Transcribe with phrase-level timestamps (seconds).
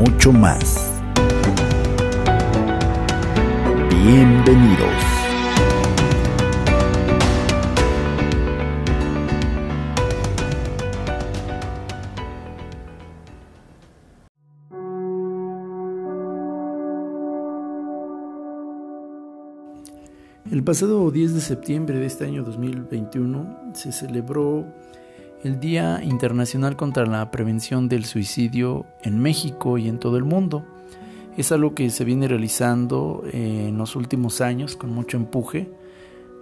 [0.00, 0.90] mucho más.
[3.90, 4.88] Bienvenidos.
[20.50, 24.64] El pasado 10 de septiembre de este año 2021 se celebró
[25.42, 30.64] el Día Internacional contra la Prevención del Suicidio en México y en todo el mundo.
[31.36, 35.70] Es algo que se viene realizando en los últimos años con mucho empuje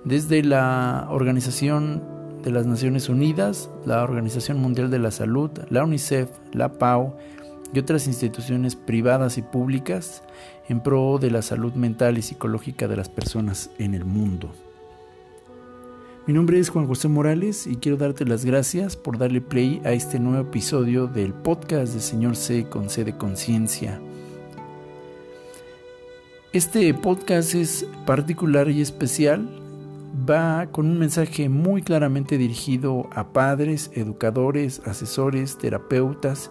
[0.04, 2.02] desde la Organización
[2.42, 7.16] de las Naciones Unidas, la Organización Mundial de la Salud, la UNICEF, la PAO
[7.72, 10.22] y otras instituciones privadas y públicas
[10.68, 14.50] en pro de la salud mental y psicológica de las personas en el mundo.
[16.28, 19.92] Mi nombre es Juan José Morales y quiero darte las gracias por darle play a
[19.92, 23.98] este nuevo episodio del podcast de Señor C con C de Conciencia.
[26.52, 29.48] Este podcast es particular y especial,
[30.28, 36.50] va con un mensaje muy claramente dirigido a padres, educadores, asesores, terapeutas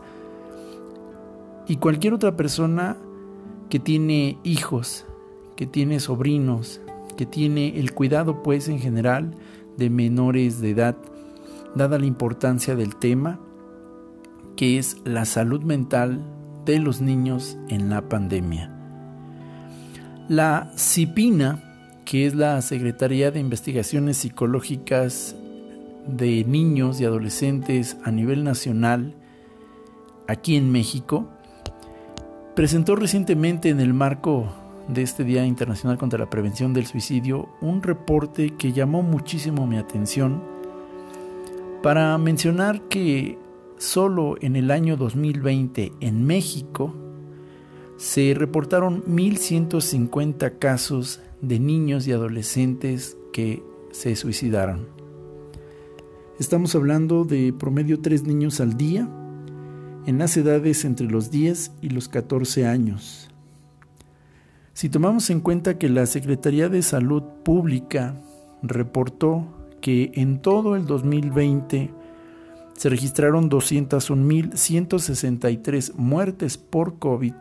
[1.68, 2.98] y cualquier otra persona
[3.70, 5.06] que tiene hijos,
[5.56, 6.82] que tiene sobrinos,
[7.16, 9.36] que tiene el cuidado pues en general
[9.78, 10.98] de menores de edad,
[11.76, 13.40] dada la importancia del tema
[14.58, 16.20] que es la salud mental
[16.66, 18.74] de los niños en la pandemia.
[20.28, 25.36] La CIPINA, que es la Secretaría de Investigaciones Psicológicas
[26.06, 29.16] de Niños y Adolescentes a nivel nacional,
[30.28, 31.30] aquí en México,
[32.56, 34.48] presentó recientemente en el marco
[34.88, 39.78] de este Día Internacional contra la Prevención del Suicidio un reporte que llamó muchísimo mi
[39.78, 40.42] atención
[41.84, 43.38] para mencionar que
[43.78, 46.94] solo en el año 2020 en México
[47.98, 54.88] se reportaron 1.150 casos de niños y adolescentes que se suicidaron.
[56.40, 59.10] Estamos hablando de promedio tres niños al día
[60.06, 63.27] en las edades entre los 10 y los 14 años.
[64.78, 68.14] Si tomamos en cuenta que la Secretaría de Salud Pública
[68.62, 69.48] reportó
[69.82, 71.92] que en todo el 2020
[72.76, 77.34] se registraron 201.163 muertes por COVID,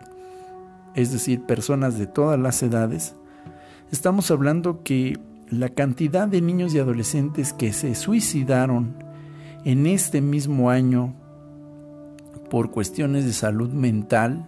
[0.95, 3.15] es decir, personas de todas las edades,
[3.93, 5.19] estamos hablando que
[5.51, 8.95] la cantidad de niños y adolescentes que se suicidaron
[9.67, 11.15] en este mismo año
[12.49, 14.47] por cuestiones de salud mental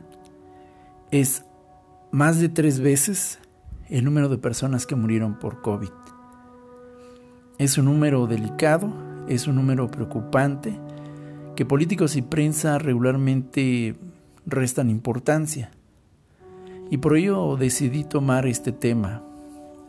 [1.10, 1.44] es
[2.10, 3.38] más de tres veces
[3.88, 5.90] el número de personas que murieron por COVID.
[7.58, 8.92] Es un número delicado,
[9.28, 10.78] es un número preocupante
[11.56, 13.96] que políticos y prensa regularmente
[14.46, 15.70] restan importancia.
[16.90, 19.22] Y por ello decidí tomar este tema.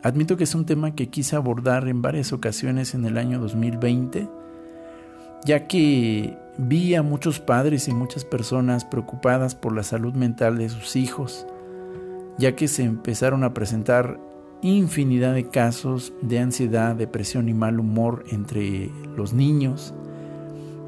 [0.02, 4.28] Admito que es un tema que quise abordar en varias ocasiones en el año 2020,
[5.44, 10.68] ya que vi a muchos padres y muchas personas preocupadas por la salud mental de
[10.68, 11.46] sus hijos,
[12.38, 14.18] ya que se empezaron a presentar
[14.62, 19.94] infinidad de casos de ansiedad, depresión y mal humor entre los niños,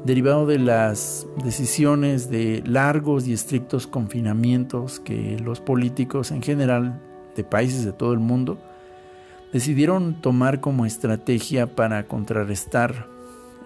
[0.05, 7.01] derivado de las decisiones de largos y estrictos confinamientos que los políticos en general
[7.35, 8.59] de países de todo el mundo
[9.51, 13.07] decidieron tomar como estrategia para contrarrestar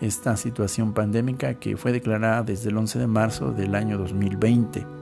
[0.02, 4.97] esta situación pandémica que fue declarada desde el 11 de marzo del año 2020.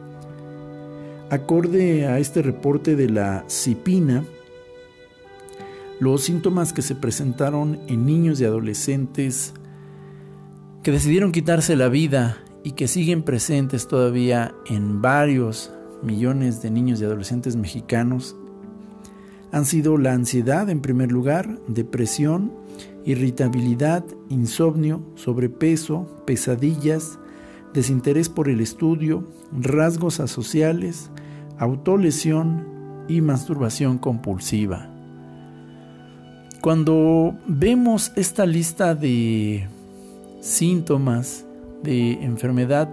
[1.30, 4.24] Acorde a este reporte de la CIPINA,
[6.00, 9.54] los síntomas que se presentaron en niños y adolescentes
[10.84, 15.72] que decidieron quitarse la vida y que siguen presentes todavía en varios
[16.04, 18.36] millones de niños y adolescentes mexicanos
[19.52, 22.52] han sido la ansiedad en primer lugar, depresión,
[23.06, 27.20] irritabilidad, insomnio, sobrepeso, pesadillas,
[27.76, 31.12] desinterés por el estudio, rasgos asociales,
[31.60, 32.66] autolesión
[33.08, 34.90] y masturbación compulsiva.
[36.62, 39.68] Cuando vemos esta lista de
[40.42, 41.46] síntomas
[41.84, 42.90] de enfermedad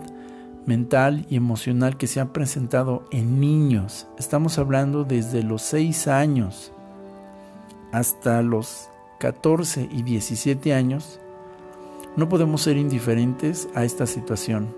[0.66, 4.06] mental y emocional que se ha presentado en niños.
[4.18, 6.72] Estamos hablando desde los 6 años
[7.92, 8.88] hasta los
[9.18, 11.20] 14 y 17 años.
[12.16, 14.74] No podemos ser indiferentes a esta situación.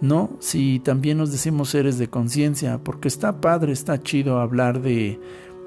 [0.00, 5.18] No, si también nos decimos seres de conciencia, porque está padre, está chido hablar de,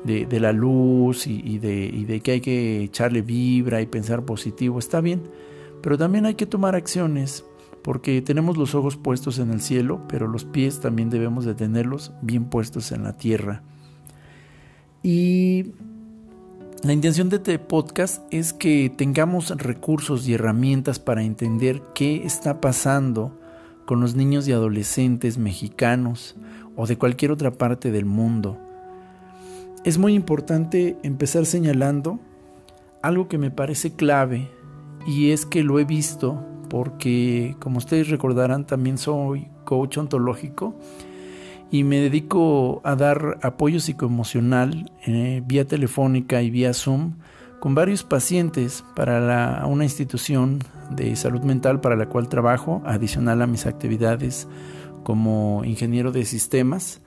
[0.06, 4.80] de, la luz y, de, y de que hay que echarle vibra y pensar positivo,
[4.80, 5.24] está bien,
[5.82, 7.46] pero también hay que tomar acciones
[7.82, 12.14] porque tenemos los ojos puestos en el cielo, pero los pies también debemos de tenerlos
[12.22, 13.64] bien puestos en la tierra.
[15.04, 15.74] Y
[16.84, 22.60] la intención de este podcast es que tengamos recursos y herramientas para entender qué está
[22.60, 23.38] pasando
[23.86, 26.36] con los niños y adolescentes mexicanos
[26.76, 28.58] o de cualquier otra parte del mundo.
[29.84, 32.20] Es muy importante empezar señalando
[33.04, 34.50] algo que me parece clave
[35.06, 40.76] y es que lo he visto porque como ustedes recordarán también soy coach ontológico
[41.72, 47.14] y me dedico a dar apoyo psicoemocional eh, vía telefónica y vía Zoom
[47.62, 50.60] con varios pacientes para una institución
[50.90, 54.48] de salud mental para la cual trabajo, adicional a mis actividades
[55.04, 57.02] como ingeniero de sistemas.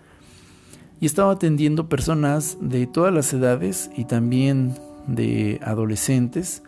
[1.00, 4.74] Y he estado atendiendo personas de todas las edades y también
[5.06, 6.62] de adolescentes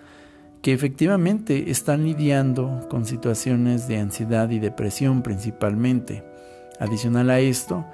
[0.60, 6.36] que efectivamente están lidiando con situaciones de ansiedad y depresión principalmente.
[6.78, 7.84] Adicional a esto,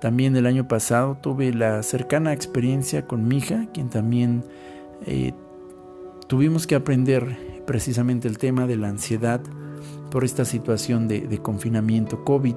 [0.00, 4.44] también el año pasado tuve la cercana experiencia con mi hija, quien también
[5.06, 5.32] eh,
[6.26, 9.40] tuvimos que aprender precisamente el tema de la ansiedad
[10.10, 12.56] por esta situación de, de confinamiento COVID.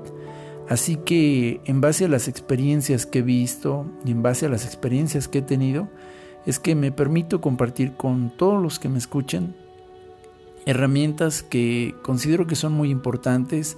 [0.69, 4.65] Así que en base a las experiencias que he visto y en base a las
[4.65, 5.89] experiencias que he tenido,
[6.45, 9.55] es que me permito compartir con todos los que me escuchen
[10.65, 13.77] herramientas que considero que son muy importantes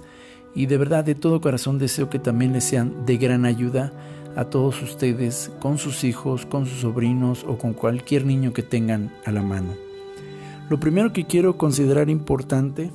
[0.56, 3.92] y de verdad de todo corazón deseo que también les sean de gran ayuda
[4.34, 9.12] a todos ustedes con sus hijos, con sus sobrinos o con cualquier niño que tengan
[9.24, 9.74] a la mano.
[10.68, 12.90] Lo primero que quiero considerar importante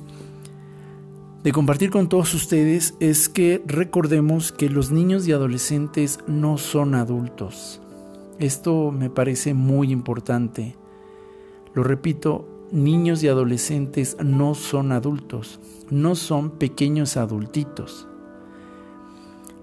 [1.42, 6.94] de compartir con todos ustedes es que recordemos que los niños y adolescentes no son
[6.94, 7.80] adultos.
[8.38, 10.76] Esto me parece muy importante.
[11.74, 15.60] Lo repito, niños y adolescentes no son adultos,
[15.90, 18.08] no son pequeños adultitos.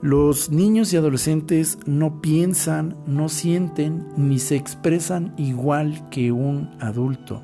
[0.02, 7.42] Los niños y adolescentes no piensan, no sienten ni se expresan igual que un adulto.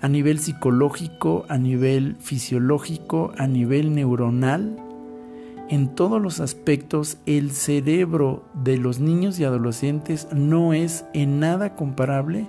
[0.00, 4.78] A nivel psicológico, a nivel fisiológico, a nivel neuronal,
[5.68, 11.76] en todos los aspectos el cerebro de los niños y adolescentes no es en nada
[11.76, 12.46] comparable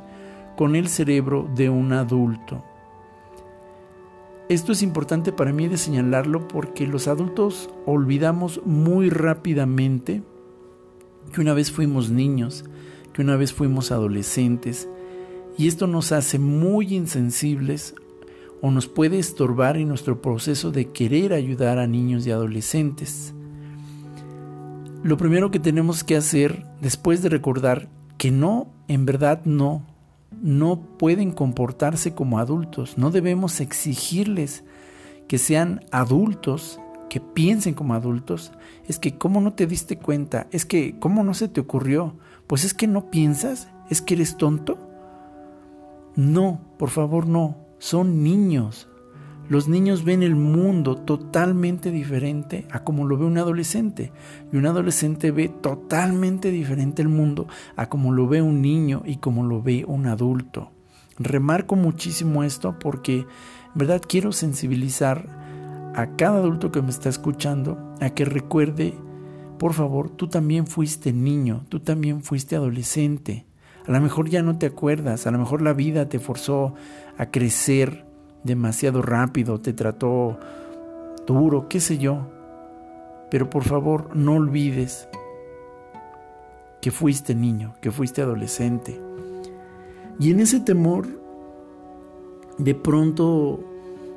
[0.55, 2.63] con el cerebro de un adulto.
[4.49, 10.21] Esto es importante para mí de señalarlo porque los adultos olvidamos muy rápidamente
[11.31, 12.65] que una vez fuimos niños,
[13.13, 14.89] que una vez fuimos adolescentes,
[15.57, 17.95] y esto nos hace muy insensibles
[18.61, 23.33] o nos puede estorbar en nuestro proceso de querer ayudar a niños y adolescentes.
[25.03, 29.85] Lo primero que tenemos que hacer después de recordar que no, en verdad no,
[30.41, 32.97] no pueden comportarse como adultos.
[32.97, 34.63] No debemos exigirles
[35.27, 38.51] que sean adultos, que piensen como adultos.
[38.87, 40.47] Es que, ¿cómo no te diste cuenta?
[40.51, 42.15] Es que, ¿cómo no se te ocurrió?
[42.47, 44.77] Pues es que no piensas, es que eres tonto.
[46.15, 47.57] No, por favor, no.
[47.79, 48.87] Son niños,
[49.49, 54.11] los niños ven el mundo totalmente diferente a como lo ve un adolescente.
[54.51, 59.17] Y un adolescente ve totalmente diferente el mundo a como lo ve un niño y
[59.17, 60.71] como lo ve un adulto.
[61.19, 63.27] Remarco muchísimo esto porque en
[63.75, 65.27] verdad quiero sensibilizar
[65.93, 68.95] a cada adulto que me está escuchando a que recuerde,
[69.59, 73.45] por favor, tú también fuiste niño, tú también fuiste adolescente.
[73.85, 76.73] A lo mejor ya no te acuerdas, a lo mejor la vida te forzó
[77.17, 78.05] a crecer
[78.43, 80.37] demasiado rápido, te trató
[81.25, 82.27] duro, qué sé yo.
[83.29, 85.07] Pero por favor no olvides
[86.81, 88.99] que fuiste niño, que fuiste adolescente.
[90.19, 91.07] Y en ese temor,
[92.57, 93.61] de pronto,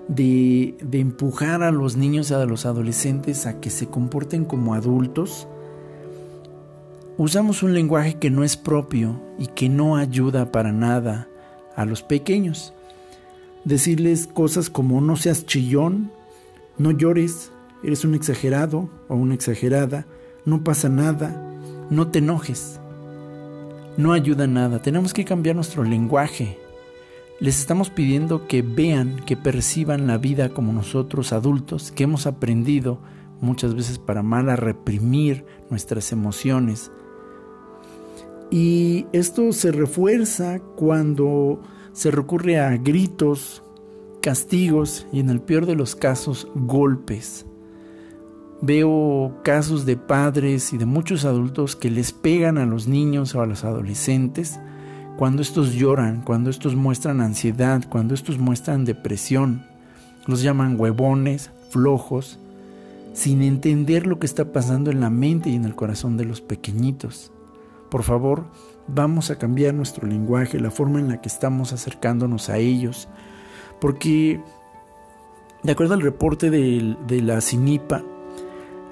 [0.09, 4.75] de, de, empujar a los niños y a los adolescentes a que se comporten como
[4.75, 5.49] adultos,
[7.16, 11.28] usamos un lenguaje que no es propio y que no ayuda para nada
[11.76, 12.75] a los pequeños
[13.66, 16.12] decirles cosas como no seas chillón,
[16.78, 17.50] no llores,
[17.82, 20.06] eres un exagerado o una exagerada,
[20.44, 21.42] no pasa nada,
[21.90, 22.80] no te enojes.
[23.96, 26.58] No ayuda nada, tenemos que cambiar nuestro lenguaje.
[27.38, 32.99] les estamos pidiendo que vean, que perciban la vida como nosotros adultos, que hemos aprendido
[33.42, 36.90] muchas veces para mal a reprimir nuestras emociones.
[38.50, 41.61] Y esto se refuerza cuando
[41.96, 43.62] se recurre a gritos,
[44.20, 47.46] castigos y en el peor de los casos golpes.
[48.60, 53.40] Veo casos de padres y de muchos adultos que les pegan a los niños o
[53.40, 54.60] a los adolescentes
[55.16, 59.64] cuando estos lloran, cuando estos muestran ansiedad, cuando estos muestran depresión.
[60.26, 62.38] Los llaman huevones, flojos,
[63.14, 66.42] sin entender lo que está pasando en la mente y en el corazón de los
[66.42, 67.32] pequeñitos.
[67.90, 68.47] Por favor,
[68.88, 73.09] vamos a cambiar nuestro lenguaje, la forma en la que estamos acercándonos a ellos,
[73.81, 74.40] porque
[75.62, 78.05] de acuerdo al reporte de, la CINIPA,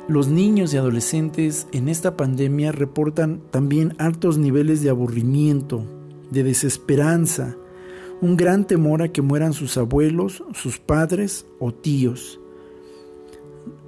[0.08, 5.84] los niños y adolescentes en esta pandemia reportan también altos niveles de aburrimiento,
[6.30, 7.56] de desesperanza,
[8.20, 12.40] un gran temor a que mueran sus abuelos, sus padres o tíos.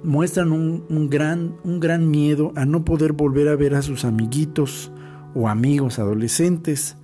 [0.03, 4.91] Muestran un, gran, un gran miedo a no poder volver a ver a sus amiguitos
[5.37, 6.97] o amigos adolescentes.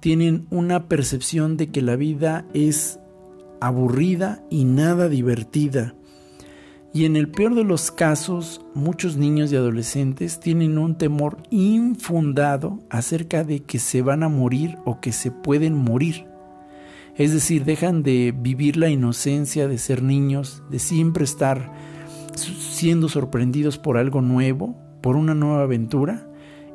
[0.00, 2.98] Tienen una percepción de que la vida es
[3.60, 5.94] aburrida y nada divertida
[6.92, 12.80] y en el peor de los casos, muchos niños y adolescentes tienen un temor infundado
[12.90, 16.26] acerca de que se van a morir o que se pueden morir.
[17.16, 21.72] Es decir, dejan de vivir la inocencia de ser niños, de siempre estar
[22.34, 26.26] siendo sorprendidos por algo nuevo, por una nueva aventura,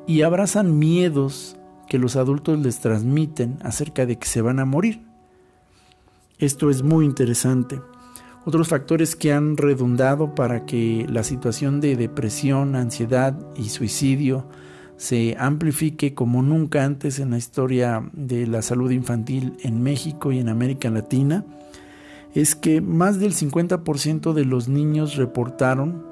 [0.07, 1.57] y abrazan miedos
[1.87, 5.01] que los adultos les transmiten acerca de que se van a morir.
[6.39, 7.81] Esto es muy interesante.
[8.45, 14.47] Otros factores que han redundado para que la situación de depresión, ansiedad y suicidio
[14.97, 20.39] se amplifique como nunca antes en la historia de la salud infantil en México y
[20.39, 21.43] en América Latina
[22.35, 26.03] es que más del 50% de los niños reportaron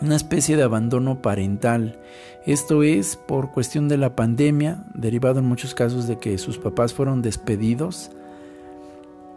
[0.00, 2.00] una especie de abandono parental.
[2.46, 6.92] Esto es por cuestión de la pandemia, derivado en muchos casos de que sus papás
[6.92, 8.10] fueron despedidos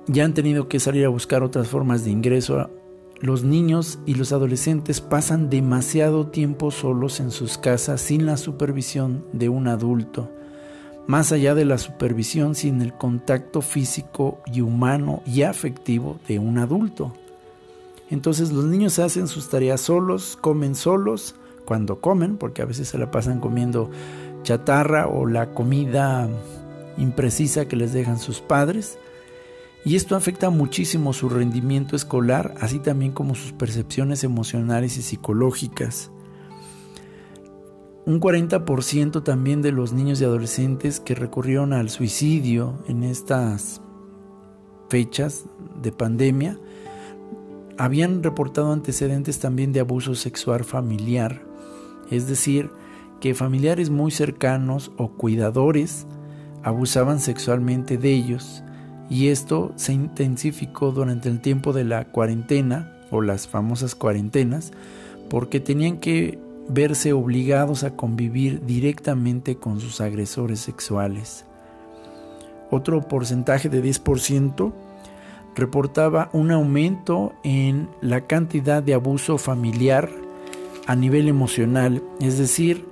[0.07, 2.69] ya han tenido que salir a buscar otras formas de ingreso.
[3.21, 9.25] Los niños y los adolescentes pasan demasiado tiempo solos en sus casas sin la supervisión
[9.31, 10.29] de un adulto,
[11.07, 16.57] más allá de la supervisión sin el contacto físico y humano y afectivo de un
[16.59, 17.13] adulto.
[18.11, 22.97] Entonces los niños hacen sus tareas solos, comen solos, cuando comen, porque a veces se
[22.97, 23.89] la pasan comiendo
[24.43, 26.29] chatarra o la comida
[26.97, 28.97] imprecisa que les dejan sus padres
[29.85, 36.09] y esto afecta muchísimo su rendimiento escolar, así también como sus percepciones emocionales y psicológicas.
[38.07, 43.79] Un 40% también de los niños y adolescentes que recurrieron al suicidio en estas
[44.89, 45.45] fechas
[45.83, 46.59] de pandemia
[47.77, 51.44] habían reportado antecedentes también de abuso sexual familiar,
[52.11, 52.69] es decir,
[53.19, 56.05] que familiares muy cercanos o cuidadores
[56.63, 58.63] abusaban sexualmente de ellos
[59.09, 64.71] y esto se intensificó durante el tiempo de la cuarentena o las famosas cuarentenas
[65.29, 71.45] porque tenían que verse obligados a convivir directamente con sus agresores sexuales.
[72.71, 74.73] Otro porcentaje de 10%
[75.55, 80.09] reportaba un aumento en la cantidad de abuso familiar
[80.85, 82.85] a nivel emocional, es decir,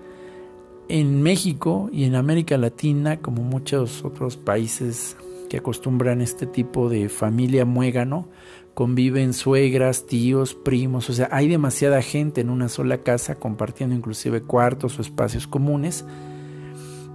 [0.90, 5.16] en México y en América Latina, como muchos otros países
[5.50, 8.28] que acostumbran este tipo de familia muégano,
[8.74, 14.42] conviven suegras, tíos, primos, o sea, hay demasiada gente en una sola casa compartiendo inclusive
[14.42, 16.06] cuartos o espacios comunes.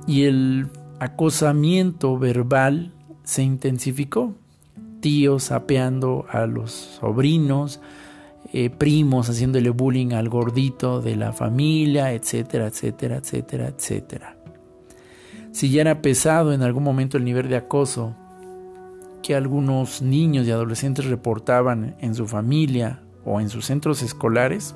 [0.07, 0.69] Y el
[1.01, 2.93] acosamiento verbal
[3.25, 4.35] se intensificó,
[5.01, 7.81] tíos apeando a los sobrinos,
[8.53, 14.37] eh, primos haciéndole bullying al gordito de la familia, etcétera, etcétera, etcétera, etcétera.
[15.53, 18.15] Si ya era pesado en algún momento el nivel de acoso
[19.23, 24.75] que algunos niños y adolescentes reportaban en su familia o en sus centros escolares,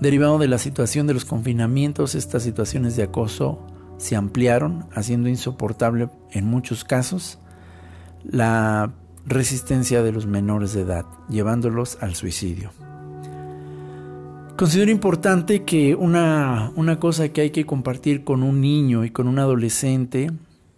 [0.00, 3.64] derivado de la situación de los confinamientos, estas situaciones de acoso
[3.96, 7.38] se ampliaron, haciendo insoportable en muchos casos
[8.22, 8.92] la
[9.26, 12.70] resistencia de los menores de edad, llevándolos al suicidio.
[14.56, 19.28] Considero importante que una, una cosa que hay que compartir con un niño y con
[19.28, 20.30] un adolescente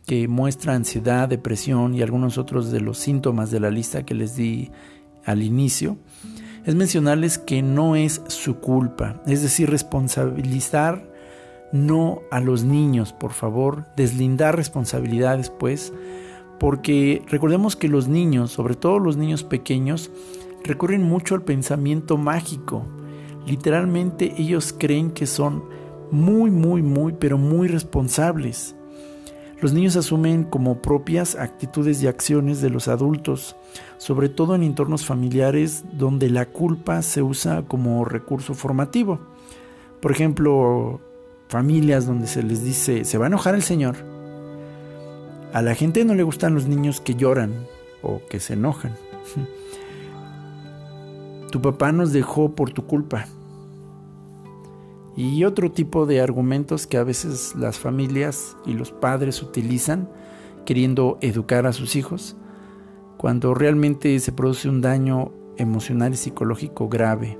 [0.04, 4.34] que muestra ansiedad, depresión y algunos otros de los síntomas de la lista que les
[4.34, 4.70] di
[5.24, 5.98] al inicio,
[6.64, 11.06] es mencionarles que no es su culpa, es decir, responsabilizar
[11.72, 15.92] no a los niños, por favor, deslindar responsabilidades, pues,
[16.58, 20.10] porque recordemos que los niños, sobre todo los niños pequeños,
[20.64, 22.84] recurren mucho al pensamiento mágico.
[23.46, 25.64] Literalmente ellos creen que son
[26.10, 28.74] muy, muy, muy, pero muy responsables.
[29.60, 33.56] Los niños asumen como propias actitudes y acciones de los adultos,
[33.96, 39.18] sobre todo en entornos familiares donde la culpa se usa como recurso formativo.
[40.00, 41.00] Por ejemplo,
[41.48, 43.96] familias donde se les dice, se va a enojar el Señor.
[45.52, 47.66] A la gente no le gustan los niños que lloran
[48.02, 48.92] o que se enojan.
[51.50, 53.24] Tu papá nos dejó por tu culpa.
[55.16, 60.10] Y otro tipo de argumentos que a veces las familias y los padres utilizan
[60.66, 62.36] queriendo educar a sus hijos,
[63.16, 67.38] cuando realmente se produce un daño emocional y psicológico grave.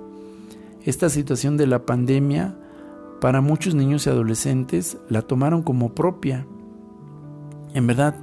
[0.83, 2.57] Esta situación de la pandemia
[3.21, 6.47] para muchos niños y adolescentes la tomaron como propia.
[7.75, 8.15] En verdad,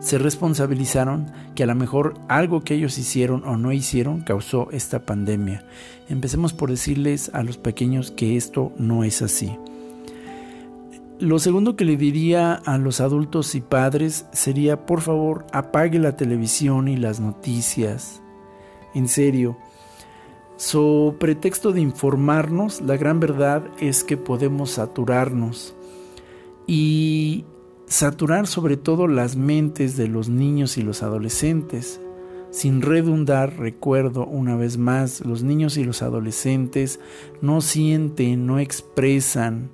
[0.00, 5.06] se responsabilizaron que a lo mejor algo que ellos hicieron o no hicieron causó esta
[5.06, 5.64] pandemia.
[6.08, 9.56] Empecemos por decirles a los pequeños que esto no es así.
[11.20, 16.16] Lo segundo que le diría a los adultos y padres sería, por favor, apague la
[16.16, 18.20] televisión y las noticias.
[18.94, 19.56] En serio,
[20.62, 25.74] So pretexto de informarnos, la gran verdad es que podemos saturarnos
[26.68, 27.44] y
[27.92, 32.00] saturar sobre todo las mentes de los niños y los adolescentes.
[32.50, 37.00] Sin redundar, recuerdo una vez más, los niños y los adolescentes
[37.42, 39.70] no sienten, no expresan,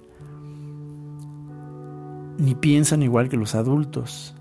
[2.38, 4.34] ni piensan igual que los adultos.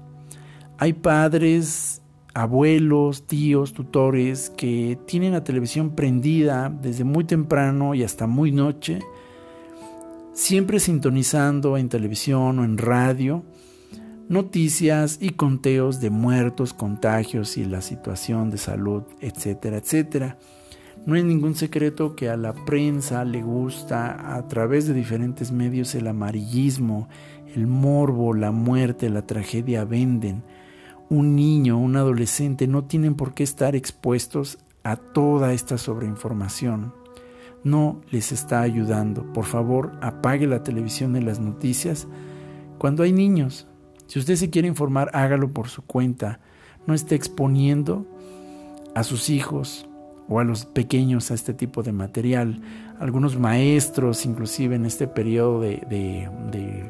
[0.80, 2.02] Hay padres
[2.34, 9.00] abuelos, tíos, tutores que tienen la televisión prendida desde muy temprano y hasta muy noche,
[10.34, 13.44] siempre sintonizando en televisión o en radio
[14.30, 20.38] noticias y conteos de muertos, contagios y la situación de salud, etcétera, etcétera.
[21.06, 25.96] No es ningún secreto que a la prensa le gusta a través de diferentes medios
[25.96, 27.08] el amarillismo,
[27.56, 30.44] el morbo, la muerte, la tragedia venden
[31.10, 36.94] un niño, un adolescente no tienen por qué estar expuestos a toda esta sobreinformación.
[37.64, 39.32] No les está ayudando.
[39.34, 42.08] Por favor, apague la televisión de las noticias
[42.78, 43.68] cuando hay niños.
[44.08, 46.40] Si usted se quiere informar, hágalo por su cuenta.
[46.86, 48.06] No esté exponiendo
[48.96, 49.88] a sus hijos
[50.30, 52.62] o a los pequeños a este tipo de material.
[53.00, 56.90] Algunos maestros, inclusive en este periodo de, de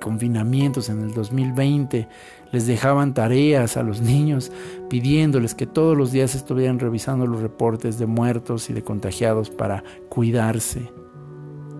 [0.00, 2.08] confinamientos en el 2020,
[2.50, 4.50] les dejaban tareas a los niños
[4.88, 9.84] pidiéndoles que todos los días estuvieran revisando los reportes de muertos y de contagiados para
[10.08, 10.90] cuidarse.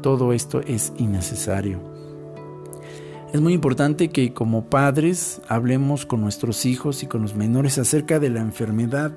[0.03, 1.90] Todo esto es innecesario.
[3.33, 8.19] Es muy importante que como padres hablemos con nuestros hijos y con los menores acerca
[8.19, 9.13] de la enfermedad.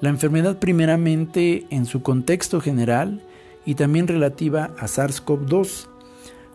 [0.00, 3.20] La enfermedad primeramente en su contexto general
[3.66, 5.88] y también relativa a SARS-CoV-2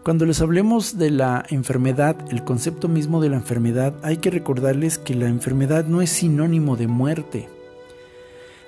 [0.03, 4.97] cuando les hablemos de la enfermedad, el concepto mismo de la enfermedad, hay que recordarles
[4.97, 7.49] que la enfermedad no es sinónimo de muerte.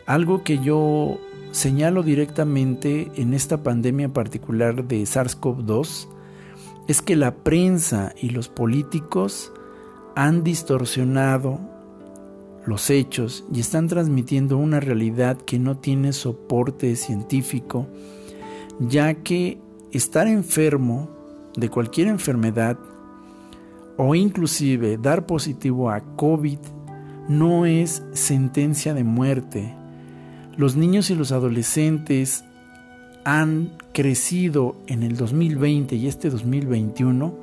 [0.06, 1.20] Algo que yo
[1.52, 6.08] señalo directamente en esta pandemia particular de SARS-CoV-2
[6.92, 9.54] es que la prensa y los políticos
[10.14, 11.58] han distorsionado
[12.66, 17.88] los hechos y están transmitiendo una realidad que no tiene soporte científico,
[18.82, 19.58] ya que
[19.94, 21.10] estar enfermo
[21.56, 22.78] de cualquier enfermedad
[23.96, 26.60] o inclusive dar positivo a COVID
[27.30, 29.74] no es sentencia de muerte.
[30.58, 32.44] Los niños y los adolescentes
[33.24, 37.36] han crecido en el 2020 y este 2021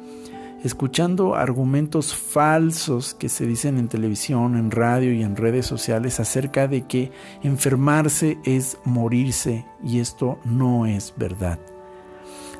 [0.64, 6.66] escuchando argumentos falsos que se dicen en televisión, en radio y en redes sociales acerca
[6.66, 7.12] de que
[7.42, 11.58] enfermarse es morirse y esto no es verdad.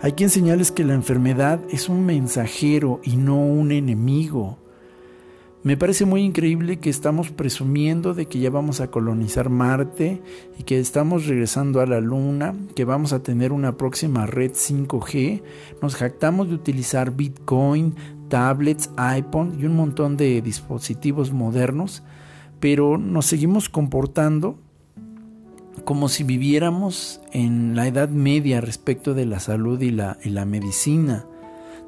[0.01, 4.59] Hay que enseñarles que la enfermedad es un mensajero y no un enemigo.
[5.65, 10.23] Me parece muy increíble que estamos presumiendo de que ya vamos a colonizar Marte
[10.57, 15.43] y que estamos regresando a la Luna, que vamos a tener una próxima red 5G.
[15.83, 17.97] Nos jactamos de utilizar Bitcoin,
[18.29, 22.05] tablets, iPhone y un montón de dispositivos modernos,
[22.61, 24.61] pero nos seguimos comportando
[25.85, 30.45] como si viviéramos en la Edad Media respecto de la salud y la, y la
[30.45, 31.27] medicina.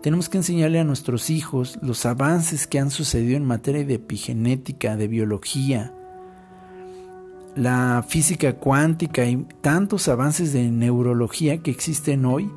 [0.03, 4.97] Tenemos que enseñarle a nuestros hijos los avances que han sucedido en materia de epigenética,
[4.97, 5.93] de biología,
[7.55, 12.51] la física cuántica y tantos avances de neurología que existen hoy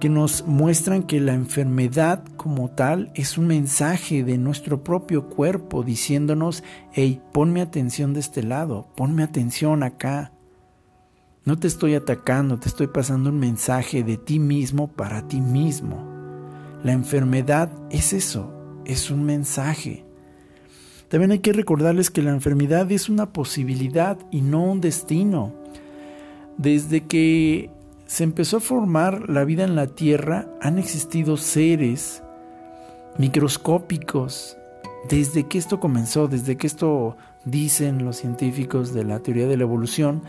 [0.00, 5.82] que nos muestran que la enfermedad como tal es un mensaje de nuestro propio cuerpo
[5.82, 10.32] diciéndonos, hey, ponme atención de este lado, ponme atención acá.
[11.44, 16.13] No te estoy atacando, te estoy pasando un mensaje de ti mismo para ti mismo.
[16.84, 18.52] La enfermedad es eso,
[18.84, 20.04] es un mensaje.
[21.08, 25.54] También hay que recordarles que la enfermedad es una posibilidad y no un destino.
[26.58, 27.70] Desde que
[28.06, 32.22] se empezó a formar la vida en la Tierra, han existido seres
[33.16, 34.58] microscópicos.
[35.08, 37.16] Desde que esto comenzó, desde que esto
[37.46, 40.22] dicen los científicos de la teoría de la evolución,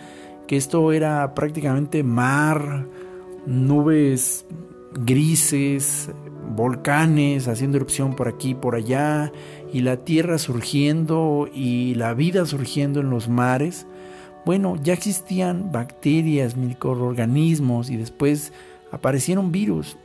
[0.48, 2.86] que esto era prácticamente mar,
[3.46, 4.46] nubes
[4.96, 6.10] grises,
[6.56, 9.32] volcanes haciendo erupción por aquí y por allá,
[9.74, 13.86] y la tierra surgiendo y la vida surgiendo en los mares,
[14.46, 18.54] bueno, ya existían bacterias, microorganismos y después
[18.92, 19.98] aparecieron virus.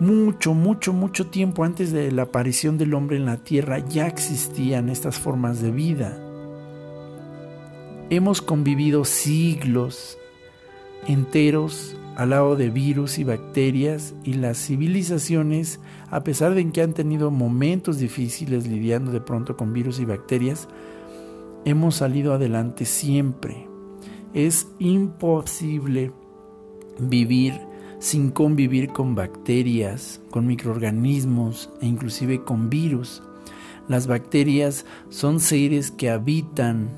[0.00, 4.88] Mucho, mucho, mucho tiempo antes de la aparición del hombre en la Tierra ya existían
[4.88, 6.16] estas formas de vida.
[8.08, 10.16] Hemos convivido siglos
[11.06, 15.78] enteros al lado de virus y bacterias y las civilizaciones,
[16.10, 20.68] a pesar de que han tenido momentos difíciles lidiando de pronto con virus y bacterias,
[21.64, 23.68] hemos salido adelante siempre.
[24.34, 26.10] Es imposible
[26.98, 27.54] vivir
[28.00, 33.22] sin convivir con bacterias, con microorganismos e inclusive con virus.
[33.86, 36.88] Las bacterias son seres que habitan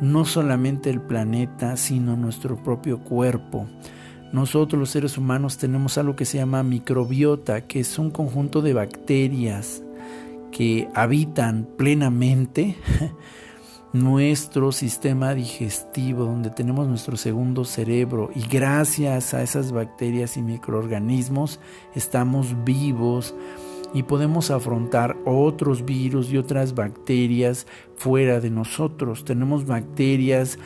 [0.00, 3.68] no solamente el planeta, sino nuestro propio cuerpo.
[4.34, 8.72] Nosotros los seres humanos tenemos algo que se llama microbiota, que es un conjunto de
[8.72, 9.80] bacterias
[10.50, 12.74] que habitan plenamente
[13.92, 21.60] nuestro sistema digestivo, donde tenemos nuestro segundo cerebro y gracias a esas bacterias y microorganismos
[21.94, 23.36] estamos vivos
[23.94, 29.24] y podemos afrontar otros virus y otras bacterias fuera de nosotros.
[29.24, 30.58] Tenemos bacterias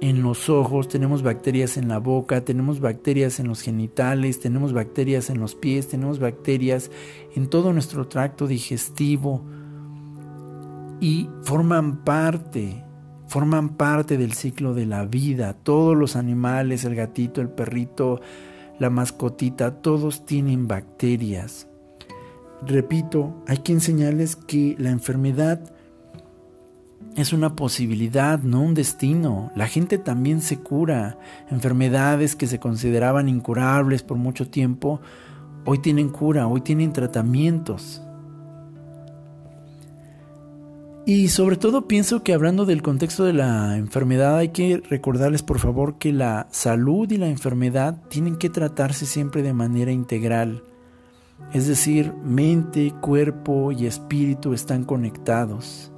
[0.00, 5.30] en los ojos, tenemos bacterias en la boca, tenemos bacterias en los genitales, tenemos bacterias
[5.30, 6.90] en los pies, tenemos bacterias
[7.34, 9.42] en todo nuestro tracto digestivo
[11.00, 12.84] y forman parte,
[13.26, 15.54] forman parte del ciclo de la vida.
[15.54, 18.20] Todos los animales, el gatito, el perrito,
[18.78, 21.68] la mascotita, todos tienen bacterias.
[22.66, 25.75] Repito, hay que enseñarles que la enfermedad
[27.16, 29.50] es una posibilidad, no un destino.
[29.56, 31.18] La gente también se cura.
[31.50, 35.00] Enfermedades que se consideraban incurables por mucho tiempo,
[35.64, 38.02] hoy tienen cura, hoy tienen tratamientos.
[41.06, 45.60] Y sobre todo pienso que hablando del contexto de la enfermedad hay que recordarles por
[45.60, 50.64] favor que la salud y la enfermedad tienen que tratarse siempre de manera integral.
[51.52, 55.92] Es decir, mente, cuerpo y espíritu están conectados.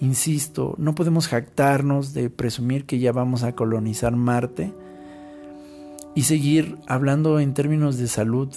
[0.00, 4.72] Insisto, no podemos jactarnos de presumir que ya vamos a colonizar Marte
[6.14, 8.48] y seguir hablando en términos de salud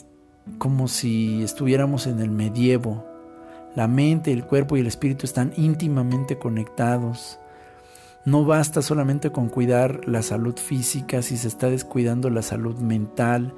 [0.57, 3.11] como si estuviéramos en el medievo
[3.75, 7.39] la mente, el cuerpo y el espíritu están íntimamente conectados.
[8.25, 13.53] No basta solamente con cuidar la salud física si se está descuidando la salud mental,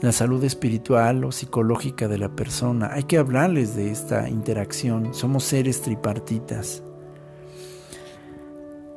[0.00, 2.90] la salud espiritual o psicológica de la persona.
[2.92, 5.14] Hay que hablarles de esta interacción.
[5.14, 6.82] Somos seres tripartitas.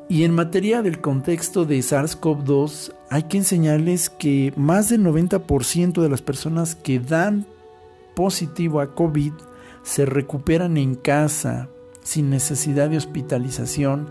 [0.10, 6.10] Y en materia del contexto de SARS-CoV-2, hay que enseñarles que más del 90% de
[6.10, 7.46] las personas que dan
[8.14, 9.32] positivo a COVID
[9.84, 11.70] se recuperan en casa
[12.04, 14.10] sin necesidad de hospitalización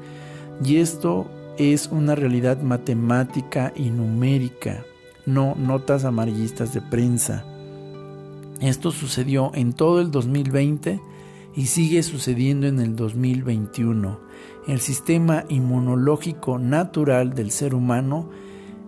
[0.64, 4.84] y esto es una realidad matemática y numérica,
[5.32, 7.44] no notas amarillistas de prensa.
[8.60, 11.00] Esto sucedió en todo el 2020
[11.56, 14.20] y sigue sucediendo en el 2021.
[14.68, 18.28] El sistema inmunológico natural del ser humano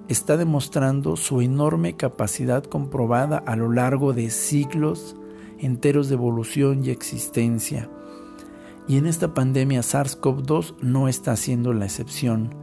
[0.09, 5.17] está demostrando su enorme capacidad comprobada a lo largo de siglos
[5.59, 7.89] enteros de evolución y existencia.
[8.89, 12.55] Y en esta pandemia SARS-CoV-2 no está siendo la excepción.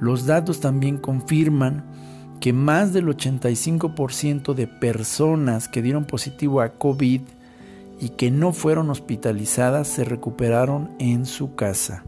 [0.00, 1.86] Los datos también confirman
[2.40, 7.20] que más del 85% de personas que dieron positivo a COVID
[8.00, 12.04] y que no fueron hospitalizadas se recuperaron en su casa.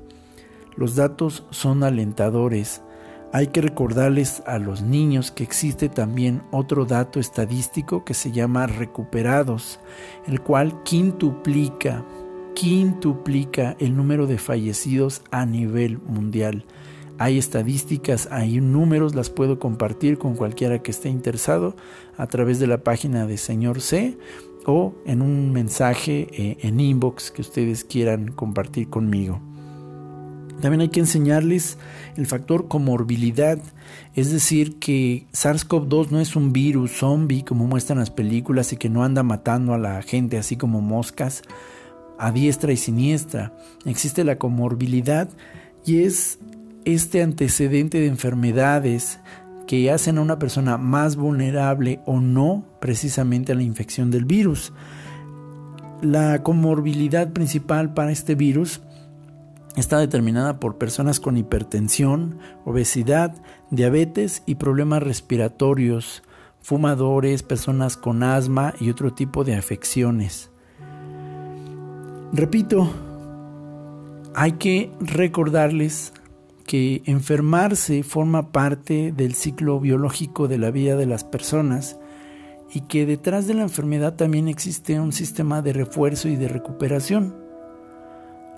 [0.77, 2.83] Los datos son alentadores
[3.37, 8.67] hay que recordarles a los niños que existe también otro dato estadístico que se llama
[8.67, 9.79] recuperados,
[10.27, 12.05] el cual quintuplica,
[12.55, 16.65] quintuplica el número de fallecidos a nivel mundial.
[17.19, 21.75] Hay estadísticas, hay números, las puedo compartir con cualquiera que esté interesado
[22.19, 24.19] a través de la página de Señor C
[24.67, 29.41] o en un mensaje eh, en inbox que ustedes quieran compartir conmigo.
[30.61, 31.79] También hay que enseñarles
[32.17, 33.59] el factor comorbilidad,
[34.15, 38.89] es decir, que SARS-CoV-2 no es un virus zombie como muestran las películas y que
[38.89, 41.43] no anda matando a la gente así como moscas
[42.19, 43.55] a diestra y siniestra.
[43.85, 45.29] Existe la comorbilidad
[45.85, 46.39] y es
[46.87, 49.19] este antecedente de enfermedades
[49.67, 54.73] que hacen a una persona más vulnerable o no precisamente a la infección del virus.
[56.01, 58.81] La comorbilidad principal para este virus
[59.75, 63.35] está determinada por personas con hipertensión, obesidad,
[63.71, 66.23] diabetes y problemas respiratorios,
[66.61, 70.51] fumadores, personas con asma y otro tipo de afecciones.
[72.33, 72.89] Repito,
[74.37, 76.13] hay que recordarles
[76.67, 81.99] que enfermarse forma parte del ciclo biológico de la vida de las personas
[82.73, 87.37] y que detrás de la enfermedad también existe un sistema de refuerzo y de recuperación.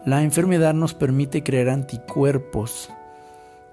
[0.06, 2.90] La enfermedad nos permite crear anticuerpos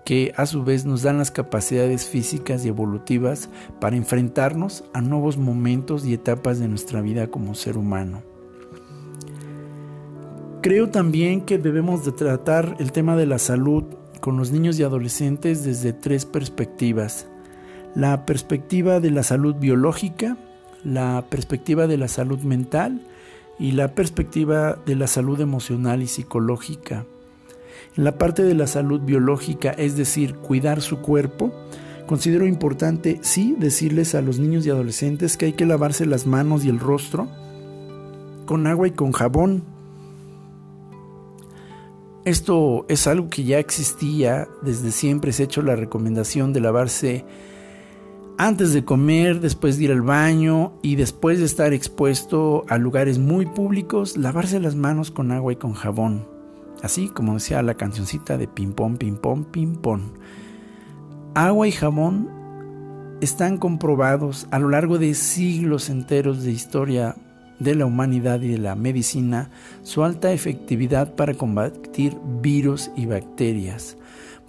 [0.03, 5.37] que a su vez nos dan las capacidades físicas y evolutivas para enfrentarnos a nuevos
[5.37, 8.21] momentos y etapas de nuestra vida como ser humano.
[10.61, 13.83] Creo también que debemos de tratar el tema de la salud
[14.25, 17.27] con los niños y adolescentes desde tres perspectivas.
[17.93, 20.35] La perspectiva de la salud biológica,
[20.83, 23.01] la perspectiva de la salud mental
[23.59, 27.05] y la perspectiva de la salud emocional y psicológica.
[27.95, 31.53] En la parte de la salud biológica, es decir, cuidar su cuerpo,
[32.07, 36.65] considero importante, sí, decirles a los niños y adolescentes que hay que lavarse las manos
[36.65, 37.27] y el rostro
[38.47, 39.74] con agua y con jabón
[42.25, 47.23] esto es algo que ya existía, desde siempre se ha hecho la recomendación de lavarse
[48.37, 53.19] antes de comer, después de ir al baño y después de estar expuesto a lugares
[53.19, 56.27] muy públicos, lavarse las manos con agua y con jabón.
[56.81, 59.15] Así como decía la cancioncita de ping pong, ping.
[61.35, 62.29] Agua y jabón
[63.21, 67.15] están comprobados a lo largo de siglos enteros de historia
[67.59, 69.49] de la humanidad y de la medicina
[69.83, 73.97] su alta efectividad para combatir virus y bacterias.